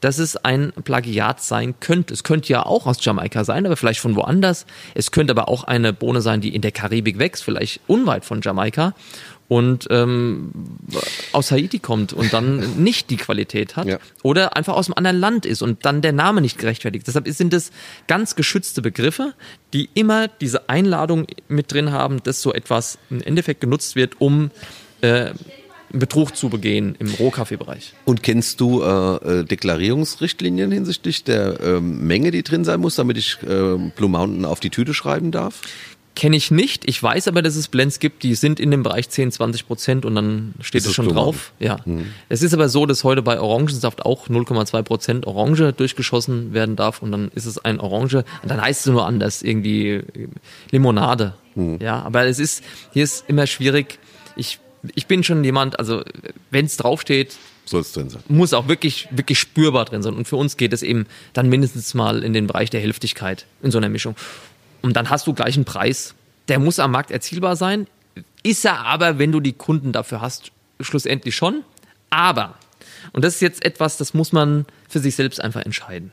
dass 0.00 0.18
es 0.18 0.36
ein 0.36 0.72
Plagiat 0.84 1.40
sein 1.42 1.74
könnte. 1.80 2.14
Es 2.14 2.24
könnte 2.24 2.52
ja 2.52 2.64
auch 2.64 2.86
aus 2.86 3.04
Jamaika 3.04 3.44
sein, 3.44 3.66
aber 3.66 3.76
vielleicht 3.76 4.00
von 4.00 4.16
woanders. 4.16 4.66
Es 4.94 5.10
könnte 5.10 5.32
aber 5.32 5.48
auch 5.48 5.64
eine 5.64 5.92
Bohne 5.92 6.22
sein, 6.22 6.40
die 6.40 6.54
in 6.54 6.62
der 6.62 6.72
Karibik 6.72 7.18
wächst, 7.18 7.44
vielleicht 7.44 7.80
unweit 7.86 8.24
von 8.24 8.40
Jamaika 8.40 8.94
und 9.48 9.86
ähm, 9.90 10.50
aus 11.32 11.50
Haiti 11.50 11.78
kommt 11.78 12.12
und 12.12 12.32
dann 12.32 12.82
nicht 12.82 13.10
die 13.10 13.16
Qualität 13.16 13.76
hat 13.76 13.86
ja. 13.86 13.98
oder 14.22 14.56
einfach 14.56 14.74
aus 14.74 14.86
einem 14.86 14.94
anderen 14.96 15.18
Land 15.18 15.46
ist 15.46 15.62
und 15.62 15.84
dann 15.84 16.00
der 16.00 16.12
Name 16.12 16.40
nicht 16.40 16.58
gerechtfertigt. 16.58 17.06
Deshalb 17.06 17.28
sind 17.28 17.52
es 17.52 17.70
ganz 18.06 18.34
geschützte 18.34 18.80
Begriffe, 18.80 19.34
die 19.72 19.90
immer 19.94 20.28
diese 20.28 20.68
Einladung 20.68 21.26
mit 21.48 21.72
drin 21.72 21.92
haben, 21.92 22.22
dass 22.22 22.40
so 22.40 22.52
etwas 22.52 22.98
im 23.10 23.20
Endeffekt 23.20 23.60
genutzt 23.60 23.94
wird, 23.94 24.20
um 24.20 24.50
äh, 25.02 25.32
Betrug 25.92 26.34
zu 26.36 26.48
begehen 26.48 26.96
im 26.98 27.08
Rohkaffeebereich. 27.08 27.92
Und 28.04 28.22
kennst 28.22 28.60
du 28.60 28.82
äh, 28.82 29.40
äh, 29.40 29.44
Deklarierungsrichtlinien 29.44 30.72
hinsichtlich 30.72 31.24
der 31.24 31.60
äh, 31.60 31.80
Menge, 31.80 32.30
die 32.30 32.42
drin 32.42 32.64
sein 32.64 32.80
muss, 32.80 32.96
damit 32.96 33.18
ich 33.18 33.36
äh, 33.42 33.76
Blue 33.94 34.08
Mountain 34.08 34.44
auf 34.44 34.60
die 34.60 34.70
Tüte 34.70 34.94
schreiben 34.94 35.30
darf? 35.30 35.60
Kenne 36.14 36.36
ich 36.36 36.50
nicht. 36.50 36.86
Ich 36.88 37.02
weiß 37.02 37.28
aber, 37.28 37.40
dass 37.40 37.56
es 37.56 37.68
Blends 37.68 37.98
gibt, 37.98 38.22
die 38.22 38.34
sind 38.34 38.60
in 38.60 38.70
dem 38.70 38.82
Bereich 38.82 39.08
10, 39.08 39.32
20 39.32 39.66
Prozent 39.66 40.04
und 40.04 40.14
dann 40.14 40.54
steht 40.60 40.84
es 40.84 40.92
schon 40.92 41.08
drauf. 41.08 41.52
Ja. 41.58 41.82
Hm. 41.84 42.12
Es 42.28 42.42
ist 42.42 42.52
aber 42.52 42.68
so, 42.68 42.84
dass 42.84 43.02
heute 43.02 43.22
bei 43.22 43.40
Orangensaft 43.40 44.04
auch 44.04 44.28
0,2 44.28 44.82
Prozent 44.82 45.26
Orange 45.26 45.72
durchgeschossen 45.72 46.52
werden 46.52 46.76
darf 46.76 47.00
und 47.00 47.12
dann 47.12 47.30
ist 47.34 47.46
es 47.46 47.58
ein 47.58 47.80
Orange. 47.80 48.24
Und 48.42 48.50
dann 48.50 48.60
heißt 48.60 48.86
es 48.86 48.92
nur 48.92 49.06
anders, 49.06 49.42
irgendwie 49.42 50.02
Limonade. 50.70 51.34
Hm. 51.54 51.78
Ja, 51.80 52.02
aber 52.02 52.26
es 52.26 52.38
ist, 52.38 52.62
hier 52.92 53.04
ist 53.04 53.24
immer 53.28 53.46
schwierig. 53.46 53.98
Ich, 54.36 54.58
ich 54.94 55.06
bin 55.06 55.24
schon 55.24 55.42
jemand, 55.44 55.78
also 55.78 56.02
wenn 56.50 56.66
es 56.66 56.76
draufsteht, 56.76 57.36
soll 57.64 57.80
es 57.80 57.92
drin 57.92 58.10
sein. 58.10 58.22
Muss 58.28 58.52
auch 58.52 58.68
wirklich, 58.68 59.08
wirklich 59.10 59.38
spürbar 59.38 59.84
drin 59.84 60.02
sein. 60.02 60.14
Und 60.14 60.26
für 60.26 60.36
uns 60.36 60.56
geht 60.56 60.72
es 60.72 60.82
eben 60.82 61.06
dann 61.32 61.48
mindestens 61.48 61.94
mal 61.94 62.24
in 62.24 62.32
den 62.32 62.46
Bereich 62.46 62.70
der 62.70 62.80
Hälftigkeit 62.80 63.46
in 63.62 63.70
so 63.70 63.78
einer 63.78 63.88
Mischung. 63.88 64.16
Und 64.82 64.96
dann 64.96 65.10
hast 65.10 65.26
du 65.26 65.32
gleich 65.32 65.54
einen 65.56 65.64
Preis. 65.64 66.14
Der 66.48 66.58
muss 66.58 66.78
am 66.78 66.90
Markt 66.90 67.10
erzielbar 67.10 67.56
sein. 67.56 67.86
Ist 68.42 68.64
er 68.64 68.84
aber, 68.84 69.18
wenn 69.18 69.32
du 69.32 69.40
die 69.40 69.52
Kunden 69.52 69.92
dafür 69.92 70.20
hast, 70.20 70.50
schlussendlich 70.80 71.36
schon. 71.36 71.62
Aber, 72.10 72.54
und 73.12 73.24
das 73.24 73.36
ist 73.36 73.40
jetzt 73.40 73.64
etwas, 73.64 73.96
das 73.96 74.12
muss 74.12 74.32
man 74.32 74.66
für 74.88 74.98
sich 74.98 75.14
selbst 75.14 75.40
einfach 75.40 75.64
entscheiden. 75.64 76.12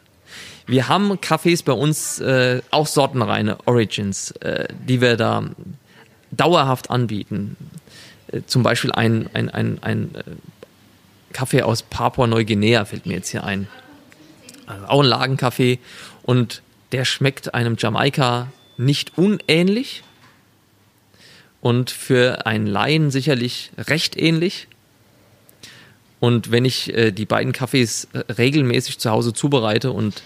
Wir 0.67 0.87
haben 0.87 1.19
Kaffees 1.19 1.63
bei 1.63 1.73
uns, 1.73 2.19
äh, 2.19 2.61
auch 2.69 2.85
sortenreine 2.85 3.57
Origins, 3.65 4.31
äh, 4.41 4.67
die 4.87 5.01
wir 5.01 5.17
da 5.17 5.49
dauerhaft 6.31 6.91
anbieten. 6.91 7.57
Äh, 8.31 8.41
zum 8.45 8.61
Beispiel 8.61 8.91
ein, 8.91 9.29
ein, 9.33 9.49
ein, 9.49 9.79
ein 9.81 10.15
äh, 10.15 10.23
Kaffee 11.33 11.63
aus 11.63 11.81
Papua-Neuguinea 11.81 12.85
fällt 12.85 13.07
mir 13.07 13.13
jetzt 13.13 13.29
hier 13.29 13.43
ein. 13.43 13.67
Also 14.67 14.85
auch 14.85 15.01
ein 15.01 15.07
Lagenkaffee 15.07 15.79
und 16.21 16.61
der 16.91 17.05
schmeckt 17.05 17.53
einem 17.53 17.75
Jamaika 17.77 18.47
nicht 18.79 19.17
unähnlich. 19.17 20.03
und 21.61 21.91
für 21.91 22.45
einen 22.45 22.67
Laien 22.67 23.11
sicherlich 23.11 23.71
recht 23.77 24.17
ähnlich. 24.17 24.67
Und 26.21 26.51
wenn 26.51 26.63
ich 26.63 26.93
äh, 26.93 27.11
die 27.11 27.25
beiden 27.25 27.51
Kaffees 27.51 28.07
äh, 28.13 28.19
regelmäßig 28.31 28.97
zu 28.97 29.09
Hause 29.09 29.33
zubereite 29.33 29.91
und 29.91 30.23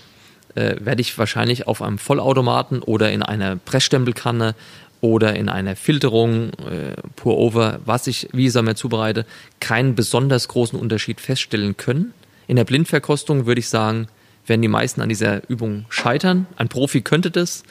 äh, 0.53 0.75
werde 0.79 1.01
ich 1.01 1.17
wahrscheinlich 1.17 1.65
auf 1.65 1.81
einem 1.81 1.97
Vollautomaten 1.97 2.83
oder 2.83 3.11
in 3.11 3.23
einer 3.23 3.55
Pressstempelkanne 3.55 4.53
oder 5.01 5.35
in 5.35 5.49
einer 5.49 5.75
Filterung, 5.75 6.51
äh, 6.51 6.93
Pour 7.15 7.37
Over, 7.39 7.79
was 7.83 8.05
ich 8.05 8.29
wie 8.31 8.47
ich 8.47 8.53
mir 8.53 8.75
zubereite, 8.75 9.25
keinen 9.59 9.95
besonders 9.95 10.47
großen 10.47 10.79
Unterschied 10.79 11.19
feststellen 11.19 11.77
können. 11.77 12.13
In 12.45 12.57
der 12.57 12.63
Blindverkostung 12.65 13.47
würde 13.47 13.59
ich 13.59 13.69
sagen, 13.69 14.07
werden 14.45 14.61
die 14.61 14.67
meisten 14.67 15.01
an 15.01 15.09
dieser 15.09 15.47
Übung 15.49 15.85
scheitern. 15.89 16.47
Ein 16.57 16.69
Profi 16.69 17.01
könnte 17.01 17.31
das, 17.31 17.63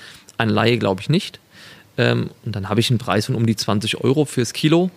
ein 0.43 0.51
Laie 0.51 0.79
glaube 0.79 1.01
ich 1.01 1.09
nicht. 1.09 1.41
Ähm, 1.99 2.31
und 2.45 2.57
dann 2.57 2.69
habe 2.69 2.81
ich 2.81 2.91
einen 2.91 2.99
Preis 2.99 3.27
von 3.27 3.35
um 3.35 3.47
die 3.47 3.57
20 3.57 4.03
Euro 4.03 4.25
fürs 4.25 4.53
Kilo. 4.53 4.91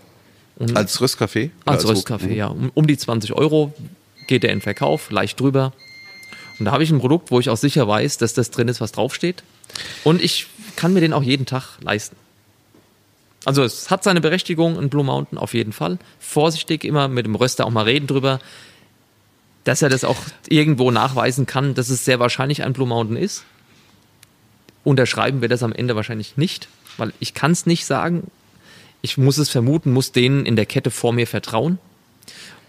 Und 0.57 0.75
Als 0.75 1.01
Röstkaffee? 1.01 1.51
als, 1.65 1.83
Oder 1.83 1.93
Röstkaffee, 1.93 2.35
ja. 2.35 2.47
Um, 2.47 2.71
um 2.73 2.87
die 2.87 2.97
20 2.97 3.33
Euro 3.33 3.73
geht 4.27 4.43
der 4.43 4.51
in 4.51 4.61
Verkauf, 4.61 5.11
leicht 5.11 5.39
drüber. 5.39 5.73
Und 6.57 6.65
da 6.65 6.71
habe 6.71 6.83
ich 6.83 6.91
ein 6.91 6.99
Produkt, 6.99 7.31
wo 7.31 7.39
ich 7.39 7.49
auch 7.49 7.57
sicher 7.57 7.87
weiß, 7.87 8.17
dass 8.17 8.33
das 8.33 8.51
drin 8.51 8.67
ist, 8.69 8.79
was 8.79 8.93
draufsteht. 8.93 9.43
Und 10.03 10.21
ich 10.21 10.47
kann 10.75 10.93
mir 10.93 11.01
den 11.01 11.13
auch 11.13 11.23
jeden 11.23 11.45
Tag 11.45 11.77
leisten. 11.81 12.15
Also 13.43 13.63
es 13.63 13.91
hat 13.91 14.03
seine 14.03 14.21
Berechtigung 14.21 14.79
in 14.79 14.89
Blue 14.89 15.03
Mountain 15.03 15.37
auf 15.37 15.53
jeden 15.53 15.73
Fall. 15.73 15.99
Vorsichtig 16.19 16.83
immer 16.83 17.07
mit 17.07 17.25
dem 17.25 17.35
Röster 17.35 17.65
auch 17.65 17.71
mal 17.71 17.83
reden 17.83 18.07
drüber, 18.07 18.39
dass 19.65 19.81
er 19.81 19.89
das 19.89 20.03
auch 20.03 20.17
irgendwo 20.47 20.89
nachweisen 20.91 21.45
kann, 21.45 21.75
dass 21.75 21.89
es 21.89 22.05
sehr 22.05 22.19
wahrscheinlich 22.19 22.63
ein 22.63 22.73
Blue 22.73 22.87
Mountain 22.87 23.17
ist. 23.17 23.43
Unterschreiben 24.85 25.41
wir 25.41 25.49
das 25.49 25.63
am 25.63 25.73
Ende 25.73 25.97
wahrscheinlich 25.97 26.37
nicht, 26.37 26.69
weil 26.95 27.11
ich 27.19 27.33
kann 27.33 27.51
es 27.51 27.65
nicht 27.65 27.85
sagen. 27.85 28.31
Ich 29.01 29.17
muss 29.17 29.37
es 29.37 29.49
vermuten, 29.49 29.91
muss 29.91 30.13
denen 30.13 30.45
in 30.45 30.55
der 30.55 30.65
Kette 30.65 30.91
vor 30.91 31.11
mir 31.11 31.27
vertrauen. 31.27 31.77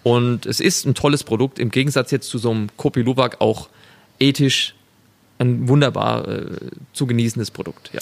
Und 0.03 0.47
es 0.47 0.59
ist 0.59 0.85
ein 0.87 0.95
tolles 0.95 1.23
Produkt, 1.25 1.59
im 1.59 1.71
Gegensatz 1.71 2.11
jetzt 2.11 2.29
zu 2.29 2.39
so 2.39 2.51
einem 2.51 2.69
Kopi 2.77 3.03
Luwak 3.03 3.41
auch 3.41 3.69
ethisch 4.19 4.75
ein 5.39 5.69
wunderbar 5.69 6.27
äh, 6.29 6.47
zu 6.93 7.07
genießendes 7.07 7.51
Produkt. 7.51 7.91
Ja. 7.93 8.01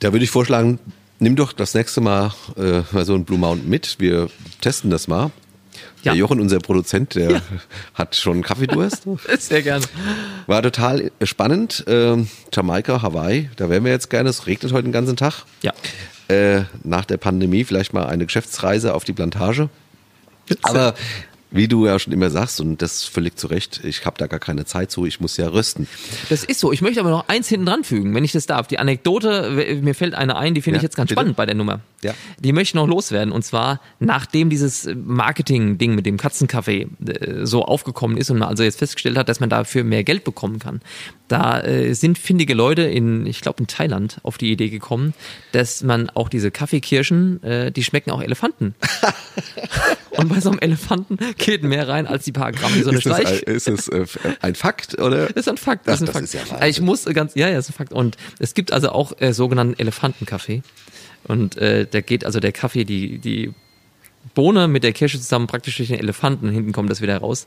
Da 0.00 0.12
würde 0.12 0.24
ich 0.24 0.30
vorschlagen, 0.30 0.78
nimm 1.20 1.36
doch 1.36 1.52
das 1.52 1.74
nächste 1.74 2.00
Mal 2.00 2.34
äh, 2.56 2.82
mal 2.90 3.04
so 3.04 3.14
ein 3.14 3.24
Blue 3.24 3.38
Mountain 3.38 3.68
mit. 3.68 3.96
Wir 4.00 4.28
testen 4.60 4.90
das 4.90 5.06
mal. 5.06 5.30
Der 6.04 6.12
Ja. 6.12 6.18
Jochen, 6.18 6.40
unser 6.40 6.58
Produzent, 6.58 7.14
der 7.14 7.40
hat 7.94 8.16
schon 8.16 8.42
Kaffeedurst. 8.42 9.04
Sehr 9.38 9.62
gerne. 9.62 9.84
War 10.46 10.62
total 10.62 11.10
spannend. 11.22 11.84
Ähm, 11.86 12.28
Jamaika, 12.52 13.02
Hawaii, 13.02 13.48
da 13.56 13.68
wären 13.70 13.84
wir 13.84 13.92
jetzt 13.92 14.10
gerne. 14.10 14.28
Es 14.30 14.46
regnet 14.46 14.72
heute 14.72 14.84
den 14.84 14.92
ganzen 14.92 15.16
Tag. 15.16 15.44
Ja. 15.62 15.72
Äh, 16.28 16.64
nach 16.84 17.04
der 17.04 17.16
Pandemie 17.16 17.64
vielleicht 17.64 17.92
mal 17.92 18.06
eine 18.06 18.24
Geschäftsreise 18.26 18.94
auf 18.94 19.04
die 19.04 19.12
Plantage. 19.12 19.68
Aber 20.62 20.94
wie 21.50 21.68
du 21.68 21.86
ja 21.86 21.98
schon 21.98 22.12
immer 22.14 22.30
sagst, 22.30 22.60
und 22.60 22.80
das 22.80 23.04
völlig 23.04 23.36
zu 23.36 23.46
Recht, 23.46 23.82
ich 23.84 24.06
habe 24.06 24.16
da 24.18 24.26
gar 24.26 24.40
keine 24.40 24.64
Zeit 24.64 24.90
zu, 24.90 25.04
ich 25.04 25.20
muss 25.20 25.36
ja 25.36 25.48
rösten. 25.48 25.86
Das 26.30 26.44
ist 26.44 26.60
so. 26.60 26.72
Ich 26.72 26.80
möchte 26.80 27.00
aber 27.00 27.10
noch 27.10 27.28
eins 27.28 27.48
hinten 27.48 27.66
dran 27.66 27.84
fügen, 27.84 28.14
wenn 28.14 28.24
ich 28.24 28.32
das 28.32 28.46
darf. 28.46 28.66
Die 28.68 28.78
Anekdote, 28.78 29.78
mir 29.82 29.94
fällt 29.94 30.14
eine 30.14 30.36
ein, 30.36 30.54
die 30.54 30.62
finde 30.62 30.76
Ja, 30.76 30.80
ich 30.80 30.82
jetzt 30.84 30.96
ganz 30.96 31.08
bitte. 31.08 31.20
spannend 31.20 31.36
bei 31.36 31.44
der 31.46 31.54
Nummer. 31.54 31.80
Ja. 32.04 32.14
Die 32.38 32.52
möchte 32.52 32.70
ich 32.70 32.74
noch 32.74 32.88
loswerden. 32.88 33.32
Und 33.32 33.42
zwar, 33.42 33.80
nachdem 34.00 34.50
dieses 34.50 34.88
Marketing-Ding 34.94 35.94
mit 35.94 36.04
dem 36.06 36.16
Katzenkaffee 36.16 36.88
äh, 37.06 37.46
so 37.46 37.64
aufgekommen 37.64 38.16
ist 38.16 38.30
und 38.30 38.38
man 38.38 38.48
also 38.48 38.62
jetzt 38.62 38.78
festgestellt 38.78 39.16
hat, 39.16 39.28
dass 39.28 39.40
man 39.40 39.50
dafür 39.50 39.84
mehr 39.84 40.04
Geld 40.04 40.24
bekommen 40.24 40.58
kann, 40.58 40.80
da 41.28 41.60
äh, 41.60 41.94
sind 41.94 42.18
findige 42.18 42.54
Leute 42.54 42.82
in, 42.82 43.24
ich 43.26 43.40
glaube 43.40 43.60
in 43.60 43.66
Thailand, 43.66 44.18
auf 44.22 44.36
die 44.36 44.50
Idee 44.50 44.68
gekommen, 44.68 45.14
dass 45.52 45.82
man 45.82 46.10
auch 46.10 46.28
diese 46.28 46.50
Kaffeekirschen, 46.50 47.42
äh, 47.42 47.72
die 47.72 47.84
schmecken 47.84 48.10
auch 48.10 48.20
Elefanten. 48.22 48.74
und 50.10 50.28
bei 50.28 50.40
so 50.40 50.50
einem 50.50 50.58
Elefanten 50.58 51.18
geht 51.38 51.62
mehr 51.62 51.88
rein 51.88 52.06
als 52.06 52.24
die 52.24 52.32
paar 52.32 52.52
Gramm, 52.52 52.72
die 52.74 52.82
so 52.82 52.90
eine 52.90 52.98
Ist 52.98 53.06
das, 53.06 53.18
ein, 53.18 53.26
Schleich... 53.26 53.42
ist 53.42 53.68
das 53.68 53.88
äh, 53.88 54.06
ein 54.40 54.54
Fakt 54.54 54.98
oder? 55.00 55.26
Das 55.28 55.46
ist 55.46 55.48
ein 55.48 55.56
Fakt. 55.56 55.82
Ach, 55.88 55.92
Das 55.92 56.02
ist 56.02 56.02
ein 56.02 56.06
das 56.06 56.14
Fakt. 56.14 56.24
ist 56.24 56.50
ja. 56.50 56.56
Also 56.56 56.66
ich 56.68 56.80
muss 56.80 57.04
ganz, 57.06 57.34
ja, 57.34 57.48
ja, 57.48 57.54
das 57.54 57.66
ist 57.68 57.74
ein 57.74 57.78
Fakt. 57.78 57.92
Und 57.92 58.16
es 58.38 58.54
gibt 58.54 58.72
also 58.72 58.90
auch 58.90 59.12
äh, 59.20 59.32
sogenannten 59.32 59.78
Elefantenkaffee. 59.78 60.62
Und 61.24 61.56
äh, 61.58 61.86
da 61.90 62.00
geht 62.00 62.24
also 62.26 62.40
der 62.40 62.52
Kaffee, 62.52 62.84
die, 62.84 63.18
die 63.18 63.52
Bohne 64.34 64.68
mit 64.68 64.84
der 64.84 64.92
Kirsche 64.92 65.18
zusammen 65.18 65.46
praktisch 65.46 65.76
durch 65.76 65.88
den 65.88 65.98
Elefanten. 65.98 66.48
Hinten 66.50 66.72
kommt 66.72 66.90
das 66.90 67.00
wieder 67.00 67.18
raus. 67.18 67.46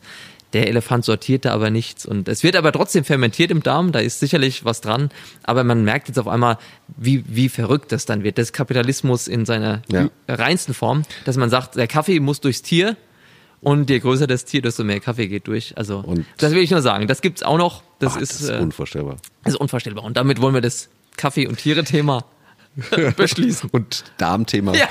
Der 0.54 0.68
Elefant 0.68 1.04
sortiert 1.04 1.44
da 1.46 1.52
aber 1.54 1.70
nichts. 1.70 2.06
Und 2.06 2.28
es 2.30 2.44
wird 2.44 2.56
aber 2.56 2.72
trotzdem 2.72 3.04
fermentiert 3.04 3.52
im 3.52 3.64
Darm. 3.64 3.92
Da 3.92 4.00
ist 4.00 4.20
sicherlich 4.20 4.64
was 4.64 4.80
dran. 4.82 5.10
Aber 5.44 5.64
man 5.64 5.84
merkt 5.84 6.08
jetzt 6.08 6.18
auf 6.20 6.28
einmal, 6.28 6.58
wie, 6.96 7.24
wie 7.28 7.50
verrückt 7.50 7.92
das 7.92 8.06
dann 8.06 8.24
wird. 8.24 8.38
Das 8.38 8.54
Kapitalismus 8.54 9.28
in 9.28 9.46
seiner 9.46 9.82
Ja. 9.92 10.10
reinsten 10.28 10.74
Form, 10.74 11.04
dass 11.26 11.36
man 11.38 11.50
sagt, 11.50 11.76
der 11.76 11.88
Kaffee 11.88 12.20
muss 12.20 12.40
durchs 12.42 12.62
Tier. 12.62 12.96
Und 13.62 13.90
je 13.90 14.00
größer 14.00 14.28
das 14.28 14.46
Tier, 14.46 14.62
desto 14.62 14.84
mehr 14.84 15.00
Kaffee 15.00 15.28
geht 15.28 15.48
durch. 15.48 15.74
Also, 15.78 16.00
Und- 16.00 16.26
das 16.38 16.52
will 16.54 16.62
ich 16.62 16.72
nur 16.72 16.82
sagen. 16.82 17.08
Das 17.08 17.22
gibt's 17.22 17.42
auch 17.42 17.58
noch. 17.58 17.82
Das, 18.00 18.16
Ah, 18.16 18.20
ist, 18.20 18.34
das 18.34 18.42
ist 18.42 18.50
äh, 18.50 18.58
unvorstellbar. 18.60 19.18
das 19.44 19.54
ist 19.54 19.60
unvorstellbar. 19.60 20.04
Und 20.04 20.16
damit 20.18 20.40
wollen 20.40 20.54
wir 20.54 20.62
das 20.62 20.90
Kaffee- 21.18 21.48
und 21.48 21.58
Tiere-Thema 21.58 22.26
beschließen. 23.18 23.70
Und 23.72 24.04
Darmthema. 24.18 24.74
Ja, 24.76 24.88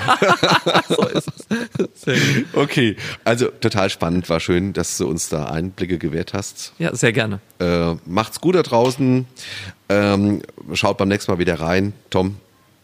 so 0.89 1.07
ist 1.07 1.27
es. 1.27 2.01
Sehr 2.01 2.15
gut. 2.15 2.45
Okay, 2.53 2.95
also 3.23 3.47
total 3.47 3.89
spannend, 3.89 4.29
war 4.29 4.39
schön, 4.39 4.73
dass 4.73 4.97
du 4.97 5.07
uns 5.07 5.29
da 5.29 5.45
Einblicke 5.45 5.97
gewährt 5.97 6.33
hast. 6.33 6.73
Ja, 6.79 6.95
sehr 6.95 7.13
gerne. 7.13 7.39
Äh, 7.59 7.95
macht's 8.05 8.41
gut 8.41 8.55
da 8.55 8.63
draußen. 8.63 9.25
Ähm, 9.89 10.41
schaut 10.73 10.97
beim 10.97 11.09
nächsten 11.09 11.31
Mal 11.31 11.39
wieder 11.39 11.59
rein. 11.59 11.93
Tom, 12.09 12.37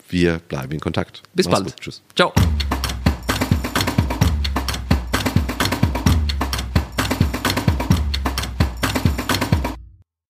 wir 0.10 0.40
bleiben 0.40 0.74
in 0.74 0.80
Kontakt. 0.80 1.24
Bis 1.34 1.48
Mach's 1.48 1.60
bald. 1.60 1.76
Gut. 1.76 1.82
Tschüss. 1.82 2.02
Ciao. 2.16 2.34